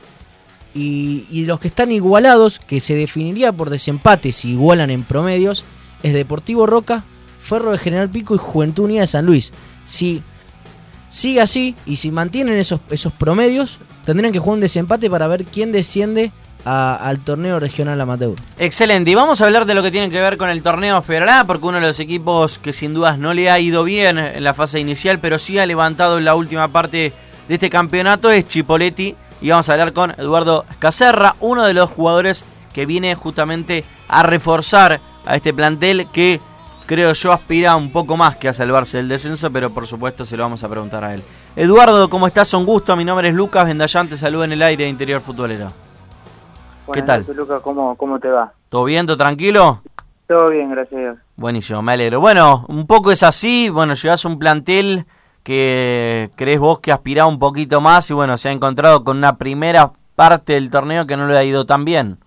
[0.74, 5.62] Y, los que están igualados, que se definiría por desempate si igualan en promedios,
[6.02, 7.04] es Deportivo Roca,
[7.42, 9.52] Ferro de General Pico y Juventud Unida de San Luis.
[9.86, 10.22] Si
[11.10, 15.44] sigue así y si mantienen esos, esos promedios, tendrían que jugar un desempate para ver
[15.44, 16.32] quién desciende
[16.66, 18.34] al torneo regional amateur.
[18.58, 21.46] Excelente, y vamos a hablar de lo que tiene que ver con el torneo Federal
[21.46, 24.52] porque uno de los equipos que sin dudas no le ha ido bien en la
[24.52, 27.12] fase inicial, pero sí ha levantado en la última parte
[27.48, 31.90] de este campeonato es Chipoletti, y vamos a hablar con Eduardo Caserra, uno de los
[31.90, 36.40] jugadores que viene justamente a reforzar a este plantel que
[36.86, 40.36] creo yo aspira un poco más que a salvarse del descenso, pero por supuesto se
[40.36, 41.22] lo vamos a preguntar a él.
[41.54, 42.52] Eduardo, ¿cómo estás?
[42.54, 45.85] Un gusto, mi nombre es Lucas Vendallán, te saludo en el aire de Interior Futbolero.
[46.92, 47.26] ¿Qué tal?
[47.26, 48.52] noches, ¿cómo, ¿cómo te va?
[48.68, 49.06] ¿Todo bien?
[49.06, 49.82] ¿Todo tranquilo?
[50.26, 51.18] Todo bien, gracias a Dios.
[51.36, 52.20] Buenísimo, me alegro.
[52.20, 55.04] Bueno, un poco es así, bueno, llevas un plantel
[55.42, 59.36] que crees vos que aspiraba un poquito más y bueno, se ha encontrado con una
[59.36, 62.18] primera parte del torneo que no le ha ido tan bien.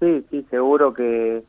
[0.00, 1.42] Sí, sí, seguro que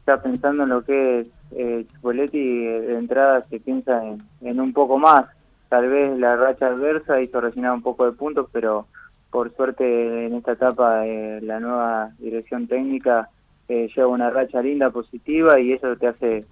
[0.00, 4.60] está pensando en lo que es eh, Chipoletti, eh, de entrada se piensa en, en
[4.60, 5.26] un poco más.
[5.68, 8.86] Tal vez la racha adversa hizo resignar un poco de puntos, pero
[9.30, 13.28] por suerte en esta etapa eh, la nueva dirección técnica
[13.68, 16.46] eh, lleva una racha linda, positiva, y eso te hace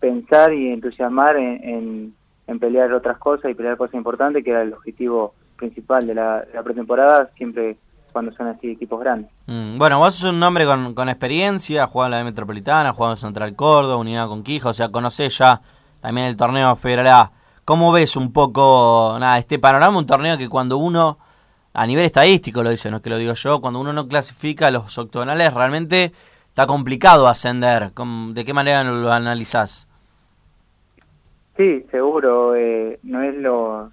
[0.00, 2.14] pensar y entusiasmar en,
[2.46, 6.44] en, pelear otras cosas y pelear cosas importantes, que era el objetivo principal de la,
[6.64, 7.76] pretemporada, siempre
[8.12, 9.30] cuando son así equipos grandes.
[9.46, 13.18] Mm, Bueno, vos sos un hombre con, con experiencia, jugado en la Metropolitana, jugado en
[13.18, 15.60] Central Córdoba, Unidad Conquija, o sea, conocés ya
[16.00, 17.32] también el torneo Federal A.
[17.64, 19.96] ¿Cómo ves un poco nada este panorama?
[19.96, 21.18] Un torneo que cuando uno,
[21.74, 24.66] a nivel estadístico lo dice, no es que lo digo yo, cuando uno no clasifica
[24.66, 26.12] a los octogonales, realmente
[26.48, 27.92] está complicado ascender.
[27.94, 29.88] ¿Cómo- ¿De qué manera lo analizás?
[31.56, 33.90] Sí, seguro, eh, no es lo,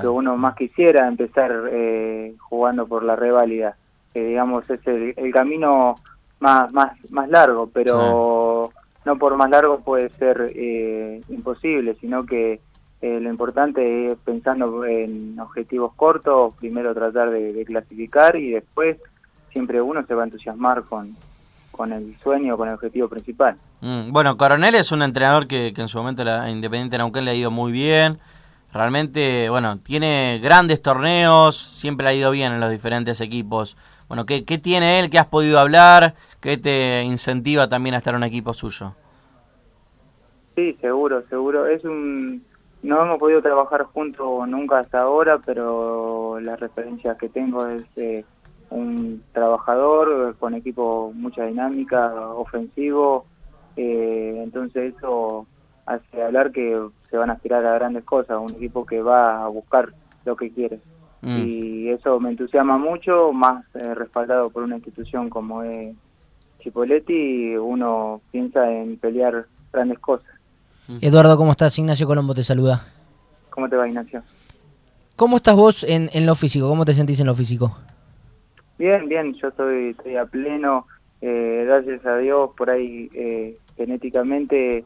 [0.00, 3.76] que uno más quisiera empezar eh, jugando por la reválida.
[4.14, 5.94] Que digamos es el, el camino
[6.40, 8.70] más, más, más largo, pero
[9.04, 12.60] no por más largo puede ser eh, imposible, sino que
[13.06, 18.96] eh, lo importante es pensando en objetivos cortos, primero tratar de, de clasificar y después
[19.52, 21.16] siempre uno se va a entusiasmar con,
[21.70, 23.56] con el sueño, con el objetivo principal.
[23.80, 27.24] Mm, Bueno, Coronel es un entrenador que, que en su momento la Independiente de Neuquén
[27.24, 28.18] le ha ido muy bien.
[28.72, 33.76] Realmente, bueno, tiene grandes torneos, siempre le ha ido bien en los diferentes equipos.
[34.08, 35.08] Bueno, ¿qué, qué tiene él?
[35.10, 36.14] ¿Qué has podido hablar?
[36.40, 38.94] ¿Qué te incentiva también a estar en un equipo suyo?
[40.54, 41.66] Sí, seguro, seguro.
[41.66, 42.42] Es un
[42.82, 48.24] no hemos podido trabajar juntos nunca hasta ahora, pero las referencias que tengo es eh,
[48.70, 53.26] un trabajador con equipo mucha dinámica, ofensivo,
[53.76, 55.46] eh, entonces eso
[55.84, 59.48] hace hablar que se van a aspirar a grandes cosas, un equipo que va a
[59.48, 59.92] buscar
[60.24, 60.80] lo que quiere.
[61.22, 61.42] Mm.
[61.44, 65.94] Y eso me entusiasma mucho, más eh, respaldado por una institución como es
[66.60, 70.35] Chipoletti, uno piensa en pelear grandes cosas.
[71.00, 71.78] Eduardo, ¿cómo estás?
[71.78, 72.86] Ignacio Colombo te saluda.
[73.50, 74.22] ¿Cómo te va, Ignacio?
[75.16, 76.68] ¿Cómo estás vos en, en lo físico?
[76.68, 77.76] ¿Cómo te sentís en lo físico?
[78.78, 80.86] Bien, bien, yo estoy, estoy a pleno,
[81.20, 84.84] eh, gracias a Dios, por ahí eh, genéticamente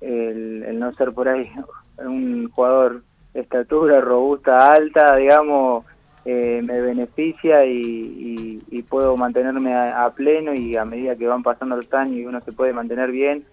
[0.00, 1.50] el, el no ser por ahí
[1.98, 3.02] un jugador
[3.34, 5.84] de estatura robusta, alta, digamos,
[6.24, 11.26] eh, me beneficia y, y- y puedo mantenerme a, a pleno y a medida que
[11.26, 13.44] van pasando los años y uno se puede mantener bien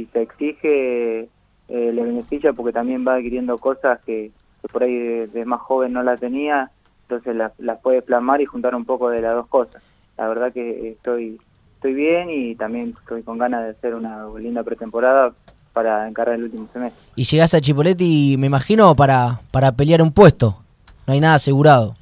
[0.00, 1.28] y se exige, eh,
[1.68, 4.30] le beneficia porque también va adquiriendo cosas que,
[4.62, 6.70] que por ahí de, de más joven no la tenía,
[7.02, 9.82] entonces las, las puede plasmar y juntar un poco de las dos cosas.
[10.16, 11.38] La verdad que estoy
[11.78, 15.32] estoy bien y también estoy con ganas de hacer una linda pretemporada
[15.72, 17.00] para encarar el último semestre.
[17.14, 20.56] Y llegás a Chipoletti, me imagino, para, para pelear un puesto.
[21.06, 21.94] No hay nada asegurado.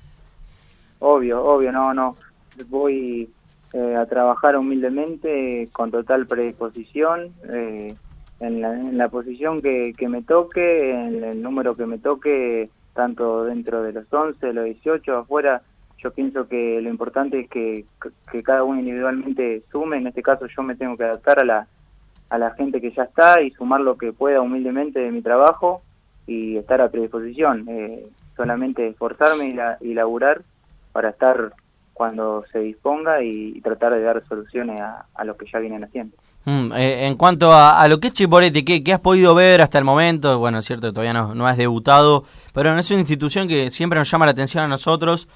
[0.99, 2.16] Obvio, obvio, no, no.
[2.70, 3.28] Voy
[3.72, 7.94] eh, a trabajar humildemente, con total predisposición, eh,
[8.40, 13.82] en, la, posición que, que me toque, en el número que me toque, tanto dentro
[13.82, 15.62] de los 11, de los 18, afuera.
[15.98, 17.84] Yo pienso que lo importante es que,
[18.30, 19.96] que cada uno individualmente sume.
[19.98, 21.66] En este caso yo me tengo que adaptar a la,
[22.28, 25.82] a la gente que ya está y sumar lo que pueda humildemente de mi trabajo
[26.26, 27.66] y estar a predisposición.
[27.68, 28.06] Eh,
[28.36, 30.42] solamente esforzarme y, la, y laburar
[30.92, 31.52] para estar
[31.97, 36.14] cuando se disponga y, tratar de dar soluciones a, a lo que ya vienen haciendo.
[36.44, 39.62] Mm, eh, en cuanto a, a lo que es Chipoletti, ¿qué, qué has podido ver
[39.62, 40.38] hasta el momento?
[40.38, 44.11] Bueno, es cierto, todavía no, no has debutado, pero es una institución que siempre nos
[44.11, 45.26] llama la atención a nosotros,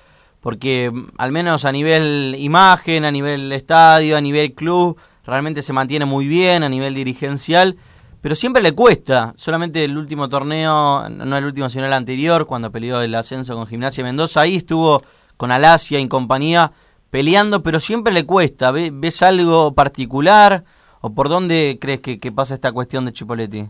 [0.40, 5.72] porque mm, al menos a nivel imagen, a nivel estadio, a nivel club, realmente se
[5.72, 7.78] mantiene muy bien, a nivel dirigencial,
[8.20, 9.32] pero siempre le cuesta.
[9.34, 13.66] Solamente el último torneo, no el último, sino el anterior, cuando peleó el ascenso con
[13.66, 15.02] Gimnasia Mendoza, ahí estuvo
[15.40, 16.70] con Alasia y compañía
[17.08, 18.72] peleando, pero siempre le cuesta.
[18.72, 20.64] ¿Ve- ¿Ves algo particular?
[21.00, 23.64] ¿O por dónde crees que, que pasa esta cuestión de Chipoletti?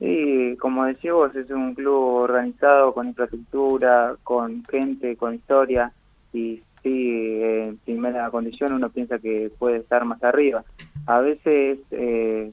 [0.00, 5.92] Sí, como decís vos, es un club organizado, con infraestructura, con gente, con historia,
[6.32, 10.64] y sí, en primera condición uno piensa que puede estar más arriba.
[11.06, 12.50] A veces eh,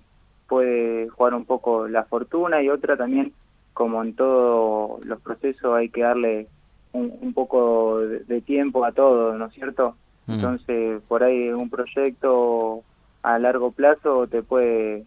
[0.47, 3.33] puede jugar un poco la fortuna y otra también,
[3.73, 6.47] como en todos los procesos, hay que darle
[6.93, 9.95] un, un poco de, de tiempo a todo, ¿no es cierto?
[10.27, 10.33] Mm.
[10.33, 12.83] Entonces, por ahí un proyecto
[13.23, 15.05] a largo plazo te puede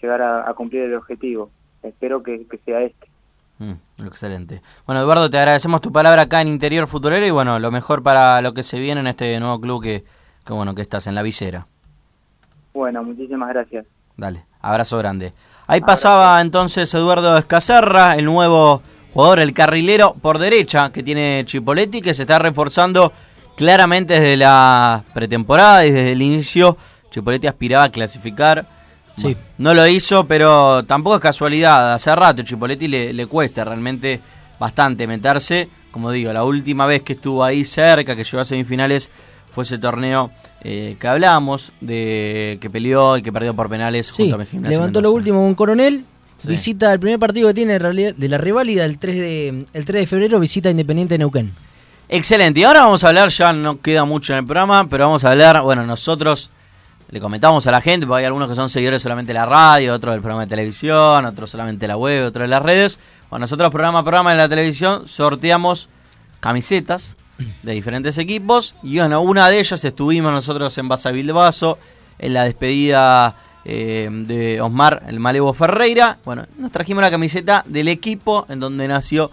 [0.00, 1.50] llegar a, a cumplir el objetivo.
[1.82, 3.08] Espero que, que sea este.
[3.58, 3.74] Mm,
[4.04, 4.62] excelente.
[4.86, 8.40] Bueno, Eduardo, te agradecemos tu palabra acá en Interior Futbolero y bueno, lo mejor para
[8.40, 10.04] lo que se viene en este nuevo club que,
[10.44, 11.66] que bueno, que estás en la visera.
[12.72, 13.86] Bueno, muchísimas gracias.
[14.16, 15.32] Dale, abrazo grande.
[15.66, 18.82] Ahí pasaba entonces Eduardo Escacerra, el nuevo
[19.14, 23.12] jugador, el carrilero por derecha que tiene Chipoletti, que se está reforzando
[23.56, 26.76] claramente desde la pretemporada y desde el inicio.
[27.10, 28.66] Chipoletti aspiraba a clasificar.
[29.16, 29.36] Sí.
[29.58, 31.94] No lo hizo, pero tampoco es casualidad.
[31.94, 34.20] Hace rato Chipoletti le, le cuesta realmente
[34.58, 35.68] bastante meterse.
[35.92, 39.10] Como digo, la última vez que estuvo ahí cerca, que llegó a semifinales,
[39.54, 40.32] fue ese torneo
[40.64, 44.76] eh, que hablamos, de que peleó y que perdió por penales Sí, junto a levantó
[44.80, 45.00] Mendoza.
[45.02, 46.04] lo último un coronel.
[46.38, 46.48] Sí.
[46.48, 50.06] Visita el primer partido que tiene de la rivalidad el 3 de, el 3 de
[50.06, 51.52] febrero, visita Independiente Neuquén.
[52.08, 52.60] Excelente.
[52.60, 55.30] Y ahora vamos a hablar, ya no queda mucho en el programa, pero vamos a
[55.30, 56.50] hablar, bueno, nosotros
[57.08, 59.94] le comentamos a la gente, porque hay algunos que son seguidores solamente de la radio,
[59.94, 62.98] otros del programa de televisión, otros solamente de la web, otros de las redes.
[63.30, 65.88] Bueno, nosotros programa a programa en la televisión sorteamos
[66.40, 67.16] camisetas
[67.62, 71.78] de diferentes equipos y bueno, una de ellas estuvimos nosotros en Basa Bilbaso,
[72.18, 73.34] en la despedida
[73.64, 76.18] eh, de Osmar el Malevo Ferreira.
[76.24, 79.30] Bueno, nos trajimos la camiseta del equipo en donde nació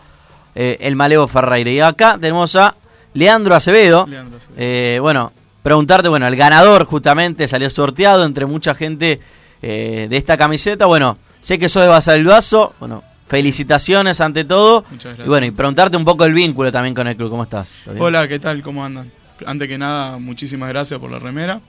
[0.56, 1.70] eh, el Malevo Ferreira.
[1.70, 2.76] Y acá tenemos a
[3.14, 4.08] Leandro Acevedo.
[4.56, 9.20] Eh, bueno, preguntarte, bueno, el ganador justamente salió sorteado entre mucha gente
[9.62, 10.86] de esta camiseta.
[10.86, 12.74] Bueno, sé que sos de Basalvaso.
[12.80, 14.86] Bueno, felicitaciones ante todo.
[14.90, 15.28] Muchas gracias.
[15.28, 17.30] Y bueno, y preguntarte un poco el vínculo también con el club.
[17.30, 17.76] ¿Cómo estás?
[18.00, 18.64] Hola, ¿qué tal?
[18.64, 19.12] ¿Cómo andan?
[19.46, 21.60] Antes que nada, muchísimas gracias por la remera.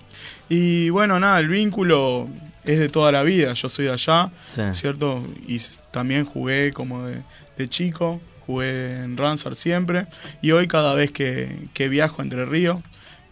[0.48, 2.28] Y bueno, nada, el vínculo
[2.64, 3.52] es de toda la vida.
[3.54, 4.62] Yo soy de allá, Sí.
[4.72, 5.26] ¿cierto?
[5.46, 5.60] Y
[5.90, 7.22] también jugué como de,
[7.58, 10.06] de chico, jugué en Ransar siempre.
[10.42, 12.78] Y hoy cada vez que, que viajo a Entre Ríos,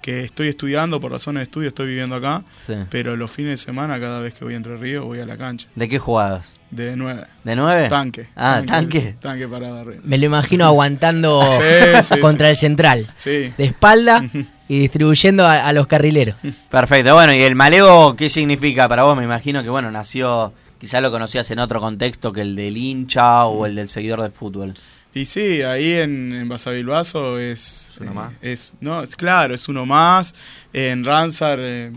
[0.00, 2.72] que estoy estudiando por razones de estudio, estoy viviendo acá, Sí.
[2.88, 5.36] pero los fines de semana, cada vez que voy a Entre Ríos, voy a la
[5.36, 5.68] cancha.
[5.74, 6.52] ¿De qué jugabas?
[6.70, 7.24] De nueve.
[7.44, 7.88] ¿De nueve?
[7.90, 8.28] Tanque.
[8.34, 9.16] Ah, tanque.
[9.20, 10.00] Tanque para arriba.
[10.04, 12.50] Me lo imagino aguantando Sí, sí, contra sí.
[12.52, 13.06] el central.
[13.18, 13.52] Sí.
[13.58, 14.24] De espalda
[14.70, 16.36] y distribuyendo a, a los carrileros.
[16.70, 19.16] Perfecto, bueno, ¿y el Malevo qué significa para vos?
[19.16, 23.46] Me imagino que, bueno, nació, quizás lo conocías en otro contexto que el del hincha
[23.46, 24.74] o el del seguidor de fútbol.
[25.12, 28.06] Y sí, ahí en, en Basavilbaso es, eh,
[28.42, 30.36] es no, es claro, es uno más.
[30.72, 31.90] En Ransar, eh,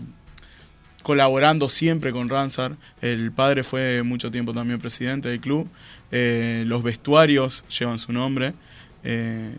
[1.04, 2.72] colaborando siempre con Ransar.
[3.00, 5.68] El padre fue mucho tiempo también presidente del club.
[6.10, 8.52] Eh, los vestuarios llevan su nombre.
[9.04, 9.54] eh,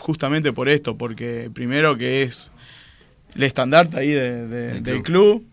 [0.00, 2.50] justamente por esto, porque primero que es
[3.34, 5.38] el estandarte ahí de- de- Del del club.
[5.42, 5.46] club.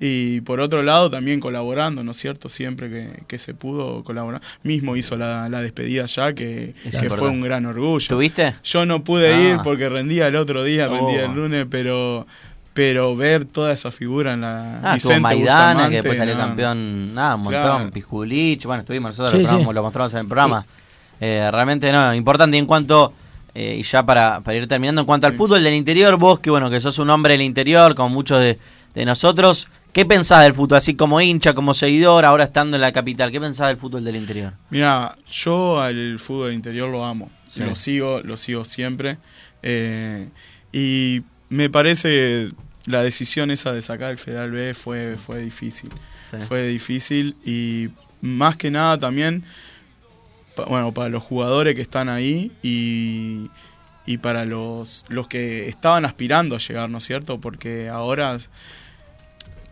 [0.00, 2.48] Y por otro lado también colaborando, ¿no es cierto?
[2.48, 4.42] Siempre que, que se pudo colaborar.
[4.64, 6.74] Mismo hizo la, la despedida ya, que,
[7.16, 8.06] fue un gran orgullo.
[8.08, 8.56] ¿Tuviste?
[8.64, 9.40] Yo no pude Ah.
[9.52, 11.30] ir porque rendía el otro día, rendía Oh.
[11.30, 12.26] el lunes, pero
[12.74, 16.40] pero ver toda esa figura en la Ah, Vicente Maidana, Bustamante, que después salió no.
[16.40, 17.90] campeón, nada, un montón, Claro.
[17.92, 19.74] Pijulich, bueno, estuvimos nosotros, Sí, lo, probamos, sí.
[19.74, 20.66] lo mostramos en el programa.
[21.20, 23.12] Eh, realmente, no, importante en cuanto,
[23.54, 26.50] eh, y ya para, para ir terminando, en cuanto al fútbol del interior, vos que
[26.50, 28.58] bueno, que sos un hombre del interior, como muchos de,
[28.94, 30.78] de nosotros, ¿qué pensás del fútbol?
[30.78, 34.16] Así como hincha, como seguidor, ahora estando en la capital, ¿qué pensás del fútbol del
[34.16, 34.54] interior?
[34.70, 37.60] Mira, yo al fútbol interior lo amo, Sí.
[37.60, 39.18] lo sigo, lo sigo siempre.
[39.62, 40.28] eh,
[40.72, 42.50] y me parece
[42.86, 45.88] la decisión esa de sacar el Federal B fue, fue difícil.
[46.48, 47.90] Fue difícil y
[48.20, 49.44] más que nada también,
[50.56, 53.50] pa- bueno, para los jugadores que están ahí y,
[54.06, 57.38] y para los, los que estaban aspirando a llegar, ¿no es cierto?
[57.40, 58.38] Porque ahora,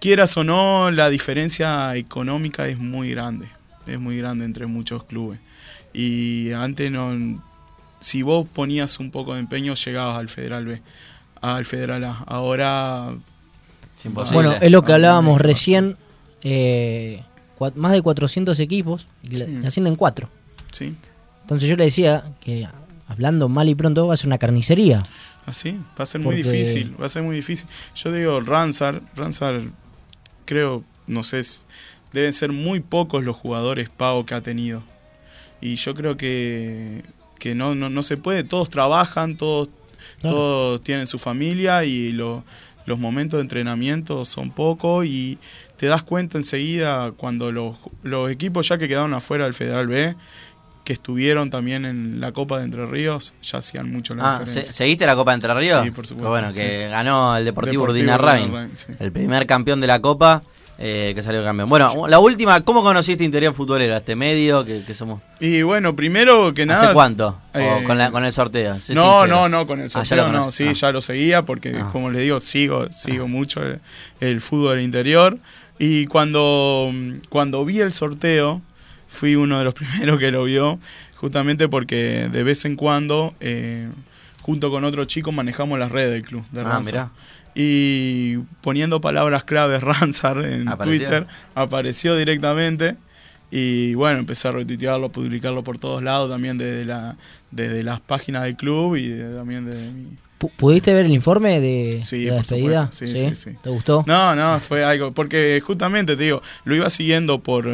[0.00, 3.46] quieras o no, la diferencia económica es muy grande.
[3.86, 5.38] Es muy grande entre muchos clubes.
[5.92, 7.42] Y antes no.
[8.00, 10.80] Si vos ponías un poco de empeño, llegabas al Federal B.
[11.40, 12.24] Al Federal A.
[12.26, 13.12] Ahora.
[14.32, 15.96] Bueno, es lo que hablábamos recién.
[16.44, 17.22] eh,
[17.76, 19.44] más de 400 equipos y Sí.
[19.64, 20.28] ascienden cuatro.
[20.72, 20.94] Sí.
[21.42, 22.66] Entonces yo le decía que
[23.08, 25.04] hablando mal y pronto va a ser una carnicería.
[25.46, 27.68] Así, va a ser muy Porque- difícil, va a ser muy difícil.
[27.94, 29.62] Yo digo, Ransar, Ransar,
[30.44, 31.42] creo, no sé,
[32.12, 34.82] deben ser muy pocos los jugadores pagos que ha tenido.
[35.60, 37.02] Y yo creo que,
[37.38, 39.68] que no, no, no se puede, todos trabajan, todos,
[40.20, 40.36] Claro.
[40.36, 42.44] todos tienen su familia y lo,
[42.86, 45.38] los momentos de entrenamiento son pocos y
[45.76, 50.14] te das cuenta enseguida cuando los, los equipos ya que quedaron afuera del Federal B,
[50.84, 54.64] que estuvieron también en la Copa de Entre Ríos, ya hacían mucho la Ah, diferencia.
[54.64, 55.84] ¿se- ¿Seguiste la Copa de Entre Ríos?
[55.84, 56.24] Sí, por supuesto.
[56.24, 58.92] Que bueno, que ganó el Deportivo, Deportivo Urdina sí.
[58.98, 60.42] el primer campeón de la Copa
[60.84, 61.68] eh, que salió campeón.
[61.68, 63.94] Bueno, la última, ¿cómo conociste Interior Futbolero?
[63.96, 65.20] ¿Este medio que, que somos?
[65.38, 66.82] Y bueno, primero que nada...
[66.86, 67.38] ¿Hace cuánto?
[67.54, 68.80] ¿O eh, con, la- con el sorteo?
[68.80, 69.26] Sé no, sincero.
[69.28, 70.72] no, no, con el Ah, sorteo no, sí, Ah.
[70.72, 71.90] ya lo seguía porque, Ah.
[71.92, 73.78] como le digo, sigo sigo mucho el,
[74.18, 75.38] el fútbol interior.
[75.78, 76.92] Y cuando,
[77.28, 78.60] cuando vi el sorteo,
[79.12, 80.78] fui uno de los primeros que lo vio,
[81.16, 83.88] justamente porque de vez en cuando, eh,
[84.40, 86.84] junto con otro chico, manejamos las redes del club de Ah, Ransar.
[86.92, 87.10] mirá.
[87.54, 91.06] Y poniendo palabras claves Ransar en ¿Apareció?
[91.06, 92.96] Twitter, apareció directamente.
[93.54, 97.16] Y bueno, empecé a retuitearlo, a publicarlo por todos lados, también desde, la,
[97.50, 100.06] desde las páginas del club y de- también de mi...
[100.40, 102.90] Pu- ¿Pudiste ver el informe de, Sí, de la por despedida?
[102.90, 103.06] supuesto.
[103.18, 103.56] Sí, sí, sí.
[103.62, 104.04] ¿Te gustó?
[104.06, 107.68] No, no, fue algo, porque justamente te digo, lo iba siguiendo por,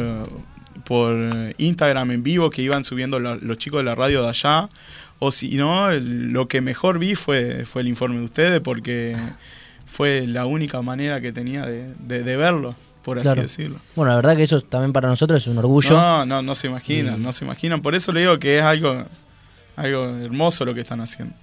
[0.89, 4.29] por eh, Instagram en vivo que iban subiendo la- los chicos de la radio de
[4.29, 4.67] allá,
[5.19, 9.15] o si no, el- lo que mejor vi fue, fue el informe de ustedes, porque
[9.85, 13.41] fue la única manera que tenía de, de- de verlo, por así Claro.
[13.43, 13.79] decirlo.
[13.95, 15.91] Bueno, la verdad que eso también para nosotros es un orgullo.
[15.91, 18.63] No, no, no se imaginan, Y- no se imaginan, por eso le digo que es
[18.63, 19.05] algo,
[19.75, 21.35] algo hermoso lo que están haciendo.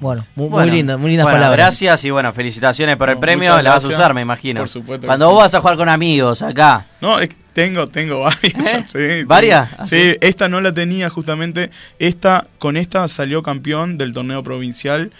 [0.00, 1.58] Bueno, muy, muy Bueno, lindo, muy lindas bueno, palabras.
[1.66, 3.60] Gracias y bueno, felicitaciones por el premio.
[3.62, 4.60] La vas a usar, me imagino.
[4.60, 5.32] Por supuesto Cuando sí.
[5.34, 6.86] vos vas a jugar con amigos acá.
[7.00, 8.90] No, es que tengo, tengo varias.
[8.92, 9.68] sí, ¿Varias?
[9.70, 9.82] tengo.
[9.82, 10.16] ¿Ah, Sí, sí?
[10.20, 11.70] esta no la tenía justamente.
[11.98, 15.12] Esta, con esta salió campeón del torneo provincial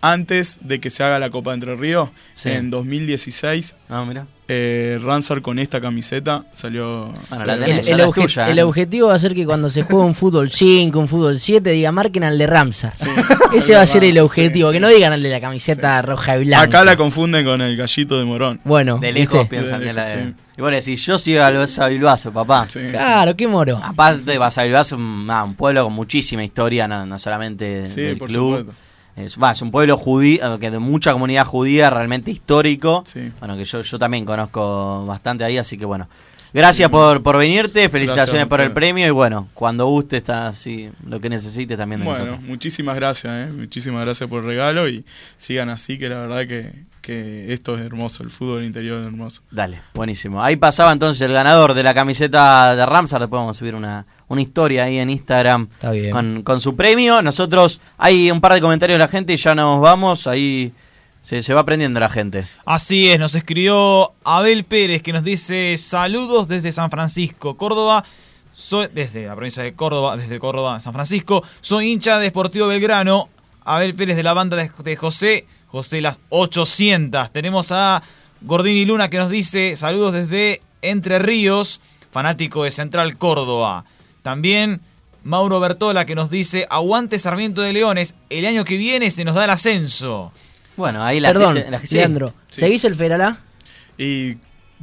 [0.00, 2.50] antes de que se haga la Copa de Entre Ríos Sí.
[2.50, 3.74] en 2016.
[3.88, 4.26] Ah, mira.
[4.48, 7.06] Eh, Ransar con esta camiseta salió.
[7.30, 8.62] Bueno, la salió tenés, el, obje- tuya, ¿eh?
[8.62, 11.90] objetivo va a ser que cuando se juegue un fútbol 5, un fútbol 7, diga
[11.90, 12.92] marquen al de Ramsar.
[13.52, 16.44] Ese va a ser el objetivo, que no digan al de la camiseta roja y
[16.44, 16.64] blanca.
[16.64, 18.60] Acá la confunden con el gallito de Morón.
[18.62, 19.56] Bueno, De lejos ¿viste?
[19.56, 20.22] piensan De que la de...
[20.24, 20.34] sí.
[20.58, 21.50] Y bueno, si yo soy a
[21.88, 22.66] Bilbaso, papá.
[22.70, 23.78] Sí, Claro, qué moro.
[23.82, 28.16] Aparte, Basavilbaso es un, ah, un pueblo con muchísima historia, no, no solamente Sí, del
[28.16, 28.58] por club.
[28.58, 28.85] supuesto.
[29.16, 33.02] Es, va, es un pueblo judío, que de mucha comunidad judía, realmente histórico.
[33.06, 33.32] Sí.
[33.38, 36.06] Bueno, que yo, yo también conozco bastante ahí, así que bueno.
[36.52, 40.90] Gracias por, por venirte, felicitaciones Gracias por el premio y bueno, cuando guste está así,
[41.06, 42.48] lo que necesites también de Bueno, nosotros.
[42.48, 43.52] muchísimas gracias, eh.
[43.52, 45.04] muchísimas gracias por el regalo y
[45.36, 49.42] sigan así, que la verdad que, que esto es hermoso, el fútbol interior es hermoso.
[49.50, 50.42] Dale, buenísimo.
[50.42, 53.20] Ahí pasaba entonces el ganador de la camiseta de Ramsar.
[53.20, 56.10] Después vamos a subir una, una historia ahí en Instagram Está bien.
[56.10, 57.22] con, con su premio.
[57.22, 60.26] Nosotros, hay un par de comentarios de la gente y ya nos vamos.
[60.26, 60.72] Ahí
[61.22, 62.46] se, se va aprendiendo la gente.
[62.64, 68.04] Así es, nos escribió Abel Pérez que nos dice saludos desde San Francisco, Córdoba.
[68.52, 71.42] Soy desde la provincia de Córdoba, desde Córdoba, San Francisco.
[71.60, 73.28] Soy hincha de Sportivo Belgrano.
[73.64, 77.32] Abel Pérez de la banda de, de José, José las 800.
[77.32, 78.02] Tenemos a
[78.42, 81.80] Gordini Luna que nos dice saludos desde Entre Ríos,
[82.12, 83.84] fanático de Central Córdoba.
[84.30, 84.80] También
[85.22, 89.36] Mauro Bertola que nos dice aguante Sarmiento de Leones, el año que viene se nos
[89.36, 90.32] da el ascenso.
[90.76, 91.70] Bueno, ahí la Perdón, gente.
[91.70, 91.94] la- sí.
[91.94, 93.38] Leandro, ¿seguís el Feralá?
[93.96, 94.34] Y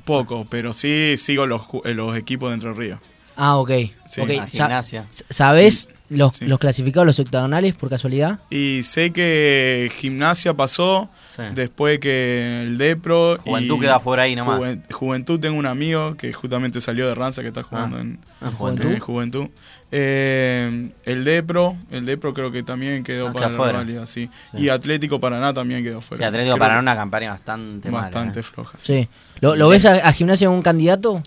[0.06, 3.00] poco, pero sí sigo los, los equipos de Entre Ríos.
[3.36, 3.70] Ah, ok.
[4.08, 4.22] Sí.
[4.22, 4.30] ok.
[4.30, 5.08] Sa- gimnasia.
[5.30, 6.45] ¿Sabés los, Sí.
[6.45, 8.39] los clasificados, los octagonales, por casualidad?
[8.49, 11.41] Y sé que Gimnasia pasó, Sí.
[11.55, 13.38] después que el Depro.
[13.39, 14.59] Juventud y queda fuera ahí nomás.
[14.59, 18.20] Juven- Juventud tengo un amigo que justamente salió de Ranza que está jugando Ah, en,
[18.41, 18.86] en Juventud.
[18.91, 19.47] en Juventud.
[19.95, 23.72] Eh, el Depro, el Depro creo que también quedó Ah, para queda la fuera.
[23.82, 24.30] rivalidad, sí.
[24.51, 24.57] Sí.
[24.64, 26.24] Y Atlético Paraná también quedó fuera.
[26.24, 28.03] Sí, Atlético Creo para que una campaña bastante mala.
[28.05, 28.43] Bastante ¿eh?
[28.43, 28.78] floja.
[28.80, 28.93] sí.
[29.03, 29.09] Sí.
[29.39, 31.22] ¿Lo, lo ves a, a Gimnasia como un candidato?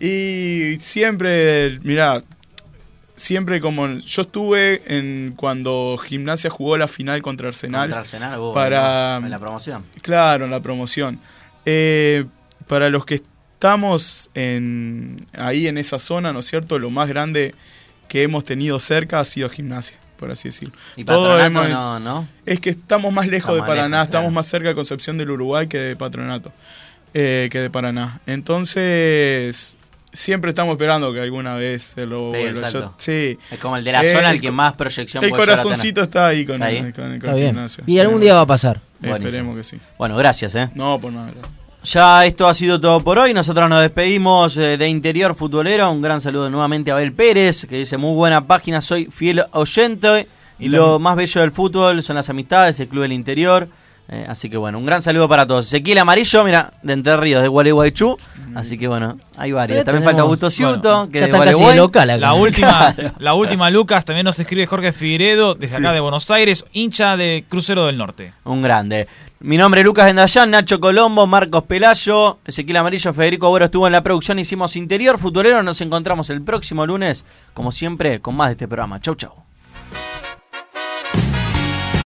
[0.00, 2.22] Y siempre, mira,
[3.16, 7.82] siempre como yo estuve en cuando Gimnasia jugó la final contra Arsenal.
[7.82, 9.84] Contra Arsenal, vos, para en la promoción.
[10.02, 11.20] Claro, en la promoción.
[11.64, 12.24] Eh,
[12.66, 16.78] para los que estamos en, ahí en esa zona, ¿no es cierto?
[16.78, 17.54] Lo más grande
[18.08, 20.74] que hemos tenido cerca ha sido Gimnasia, por así decirlo.
[20.96, 22.28] Y Todo hemos- no, ¿no?
[22.44, 24.34] Es que estamos más lejos de Paraná, lejos, estamos claro.
[24.34, 26.52] más cerca de Concepción del Uruguay que de Patronato,
[27.14, 28.20] eh, que de Paraná.
[28.26, 29.76] Entonces,
[30.14, 32.70] siempre estamos esperando que alguna vez se lo vuelva.
[32.70, 33.38] Yo- sí.
[33.50, 36.04] Es como el de la Eh, zona, el que más proyección El puede corazoncito tener.
[36.08, 36.76] está ahí con, ¿Está ahí?
[36.78, 37.48] el- con, el- con Está bien.
[37.48, 37.84] Gimnasia.
[37.86, 38.80] Y algún día va a pasar.
[39.00, 39.26] Buenísimo.
[39.28, 39.76] Esperemos que sí.
[39.98, 40.70] Bueno, gracias, ¿eh?
[40.74, 41.54] No, por nada, gracias.
[41.84, 43.34] Ya esto ha sido todo por hoy.
[43.34, 45.90] Nosotros nos despedimos eh, de Interior Futbolero.
[45.90, 50.26] Un gran saludo nuevamente a Abel Pérez, que dice muy buena página, soy fiel oyente.
[50.58, 53.68] Y lo más bello del fútbol son las amistades, el club del interior.
[54.06, 55.66] Eh, así que bueno, un gran saludo para todos.
[55.66, 58.16] Ezequiel Amarillo, mira, de Entre Ríos, de Gualeguaychú.
[58.54, 59.78] Así que bueno, hay varios.
[59.84, 61.74] También tenemos- falta Augusto Ciuto, Bueno, que ya de está casi Gualeguay.
[61.74, 62.20] de local acá.
[62.20, 66.64] La última, la última, Lucas, también nos escribe Jorge Figueredo, desde acá de Buenos Aires,
[66.72, 68.34] hincha de Crucero del Norte.
[68.44, 69.08] Un grande.
[69.40, 73.92] Mi nombre es Lucas Vendallán, Nacho Colombo, Marcos Pelayo, Ezequiel Amarillo, Federico Agüero estuvo en
[73.92, 77.24] la producción, hicimos Interior Futbolero, nos encontramos el próximo lunes,
[77.54, 79.00] como siempre, con más de este programa.
[79.00, 79.32] Chau, chau.